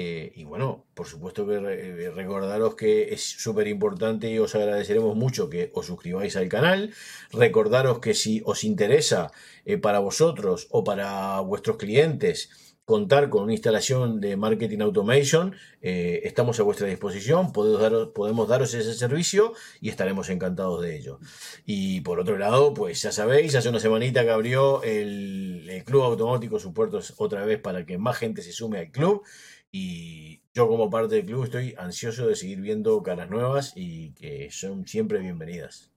Eh, 0.03 0.31
y 0.35 0.45
bueno, 0.45 0.87
por 0.95 1.05
supuesto 1.05 1.45
que 1.45 1.57
eh, 1.57 2.09
recordaros 2.09 2.73
que 2.73 3.13
es 3.13 3.21
súper 3.21 3.67
importante 3.67 4.31
y 4.31 4.39
os 4.39 4.55
agradeceremos 4.55 5.15
mucho 5.15 5.47
que 5.47 5.69
os 5.75 5.85
suscribáis 5.85 6.35
al 6.37 6.49
canal. 6.49 6.91
Recordaros 7.31 7.99
que 7.99 8.15
si 8.15 8.41
os 8.43 8.63
interesa 8.63 9.31
eh, 9.63 9.77
para 9.77 9.99
vosotros 9.99 10.67
o 10.71 10.83
para 10.83 11.39
vuestros 11.41 11.77
clientes 11.77 12.49
contar 12.83 13.29
con 13.29 13.43
una 13.43 13.53
instalación 13.53 14.19
de 14.19 14.35
marketing 14.35 14.79
automation, 14.81 15.55
estamos 15.81 16.59
a 16.59 16.63
vuestra 16.63 16.87
disposición, 16.87 17.53
podemos 17.53 18.09
podemos 18.09 18.49
daros 18.49 18.73
ese 18.73 18.93
servicio 18.95 19.53
y 19.79 19.87
estaremos 19.87 20.29
encantados 20.29 20.81
de 20.81 20.97
ello. 20.97 21.19
Y 21.65 22.01
por 22.01 22.19
otro 22.19 22.37
lado, 22.37 22.73
pues 22.73 23.01
ya 23.01 23.13
sabéis, 23.13 23.55
hace 23.55 23.69
una 23.69 23.79
semanita 23.79 24.23
que 24.23 24.31
abrió 24.31 24.83
el, 24.83 25.83
Club 25.85 26.03
Automático 26.03 26.59
sus 26.59 26.73
otra 27.17 27.45
vez 27.45 27.59
para 27.61 27.85
que 27.85 27.97
más 27.97 28.17
gente 28.17 28.41
se 28.41 28.51
sume 28.51 28.79
al 28.79 28.91
club. 28.91 29.23
Y 29.71 30.41
yo 30.53 30.67
como 30.67 30.89
parte 30.89 31.15
del 31.15 31.25
club 31.25 31.45
estoy 31.45 31.75
ansioso 31.77 32.27
de 32.27 32.35
seguir 32.35 32.59
viendo 32.59 33.01
caras 33.03 33.29
nuevas 33.29 33.73
y 33.75 34.11
que 34.13 34.49
son 34.51 34.85
siempre 34.85 35.19
bienvenidas. 35.19 35.91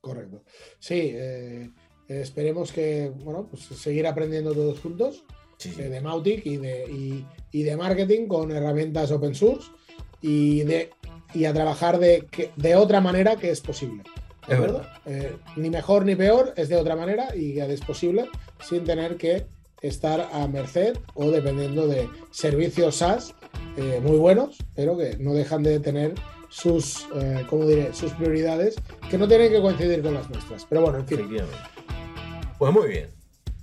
Correcto. 0.00 0.44
Sí, 0.78 1.12
eh, 1.14 1.70
esperemos 2.06 2.70
que, 2.70 3.12
bueno, 3.24 3.48
pues 3.50 3.64
seguir 3.64 4.06
aprendiendo 4.06 4.54
todos 4.54 4.78
juntos 4.78 5.24
eh, 5.64 5.88
de 5.88 6.00
Mautic 6.00 6.46
y 6.46 6.58
de, 6.58 7.24
y, 7.50 7.62
de 7.62 7.76
marketing 7.76 8.28
con 8.28 8.52
herramientas 8.52 9.10
open 9.10 9.34
source 9.34 9.68
y, 10.20 10.62
de, 10.62 10.90
y 11.34 11.46
a 11.46 11.52
trabajar 11.52 11.98
de, 11.98 12.28
de 12.54 12.76
otra 12.76 13.00
manera 13.00 13.36
que 13.36 13.50
es 13.50 13.60
posible. 13.60 14.04
es 14.46 14.60
verdad. 14.60 14.86
Eh, 15.06 15.36
ni 15.56 15.70
mejor 15.70 16.04
ni 16.04 16.14
peor, 16.14 16.54
es 16.56 16.68
de 16.68 16.76
otra 16.76 16.94
manera 16.94 17.34
y 17.34 17.54
que 17.54 17.72
es 17.72 17.80
posible 17.80 18.28
sin 18.60 18.84
tener 18.84 19.16
que 19.16 19.46
estar 19.88 20.28
a 20.32 20.46
merced 20.46 20.96
o 21.14 21.30
dependiendo 21.30 21.86
de 21.86 22.08
servicios 22.30 22.96
SaaS 22.96 23.34
eh, 23.76 24.00
muy 24.02 24.16
buenos, 24.16 24.56
pero 24.74 24.96
que 24.96 25.16
no 25.18 25.34
dejan 25.34 25.62
de 25.62 25.80
tener 25.80 26.14
sus, 26.48 27.06
eh, 27.14 27.44
diré? 27.66 27.92
sus 27.92 28.12
prioridades 28.12 28.76
que 29.10 29.18
no 29.18 29.28
tienen 29.28 29.52
que 29.52 29.60
coincidir 29.60 30.02
con 30.02 30.14
las 30.14 30.30
nuestras. 30.30 30.64
Pero 30.64 30.82
bueno, 30.82 30.98
en 30.98 31.06
fin. 31.06 31.28
Pues 32.58 32.72
muy 32.72 32.88
bien. 32.88 33.10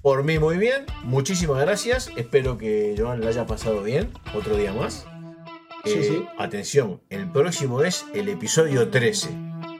Por 0.02 0.24
mí 0.24 0.38
muy 0.38 0.58
bien. 0.58 0.86
Muchísimas 1.04 1.60
gracias. 1.62 2.12
Espero 2.16 2.58
que 2.58 2.94
Joan 2.98 3.22
le 3.22 3.28
haya 3.28 3.46
pasado 3.48 3.82
bien 3.82 4.12
otro 4.36 4.58
día 4.58 4.74
más. 4.74 5.06
sí, 5.86 5.94
eh, 5.94 6.04
sí. 6.04 6.26
Atención, 6.38 7.02
el 7.10 7.32
próximo 7.32 7.82
es 7.82 8.06
el 8.14 8.30
episodio 8.30 8.90
13. 8.90 9.30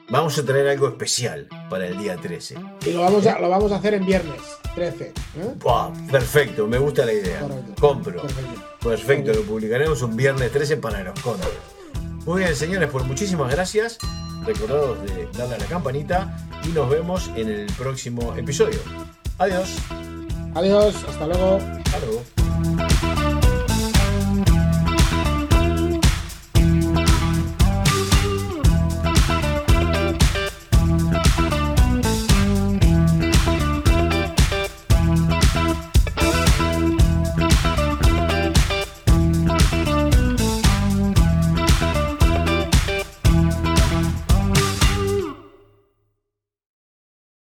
Vamos 0.10 0.38
a 0.38 0.46
traer 0.46 0.68
algo 0.68 0.88
especial 0.88 1.48
para 1.70 1.88
el 1.88 1.98
día 1.98 2.18
13. 2.18 2.56
Y 2.86 2.92
lo 2.92 3.02
vamos 3.02 3.26
a, 3.28 3.40
lo 3.40 3.50
vamos 3.50 3.72
a 3.72 3.76
hacer 3.76 3.94
en 3.94 4.06
viernes. 4.06 4.42
13. 4.76 5.06
¿eh? 5.06 5.14
perfecto, 6.12 6.68
me 6.68 6.78
gusta 6.78 7.06
la 7.06 7.14
idea. 7.14 7.42
Compro. 7.80 8.22
Perfecto. 8.82 9.34
lo 9.34 9.42
publicaremos 9.44 10.02
un 10.02 10.16
viernes 10.16 10.52
13 10.52 10.78
para 10.78 11.04
los 11.04 11.20
condes. 11.20 11.48
Muy 12.26 12.42
bien, 12.42 12.56
señores, 12.56 12.90
pues 12.92 13.06
muchísimas 13.06 13.52
gracias. 13.52 13.98
Recordados 14.46 15.02
de 15.04 15.28
darle 15.38 15.56
a 15.56 15.58
la 15.58 15.66
campanita 15.66 16.38
y 16.64 16.70
nos 16.70 16.90
vemos 16.90 17.30
en 17.36 17.50
el 17.50 17.66
próximo 17.74 18.36
episodio. 18.36 18.80
Adiós. 19.38 19.70
Adiós, 20.56 20.96
hasta 21.08 21.28
luego. 21.28 21.58
Hasta 21.58 22.00
luego. 22.00 22.73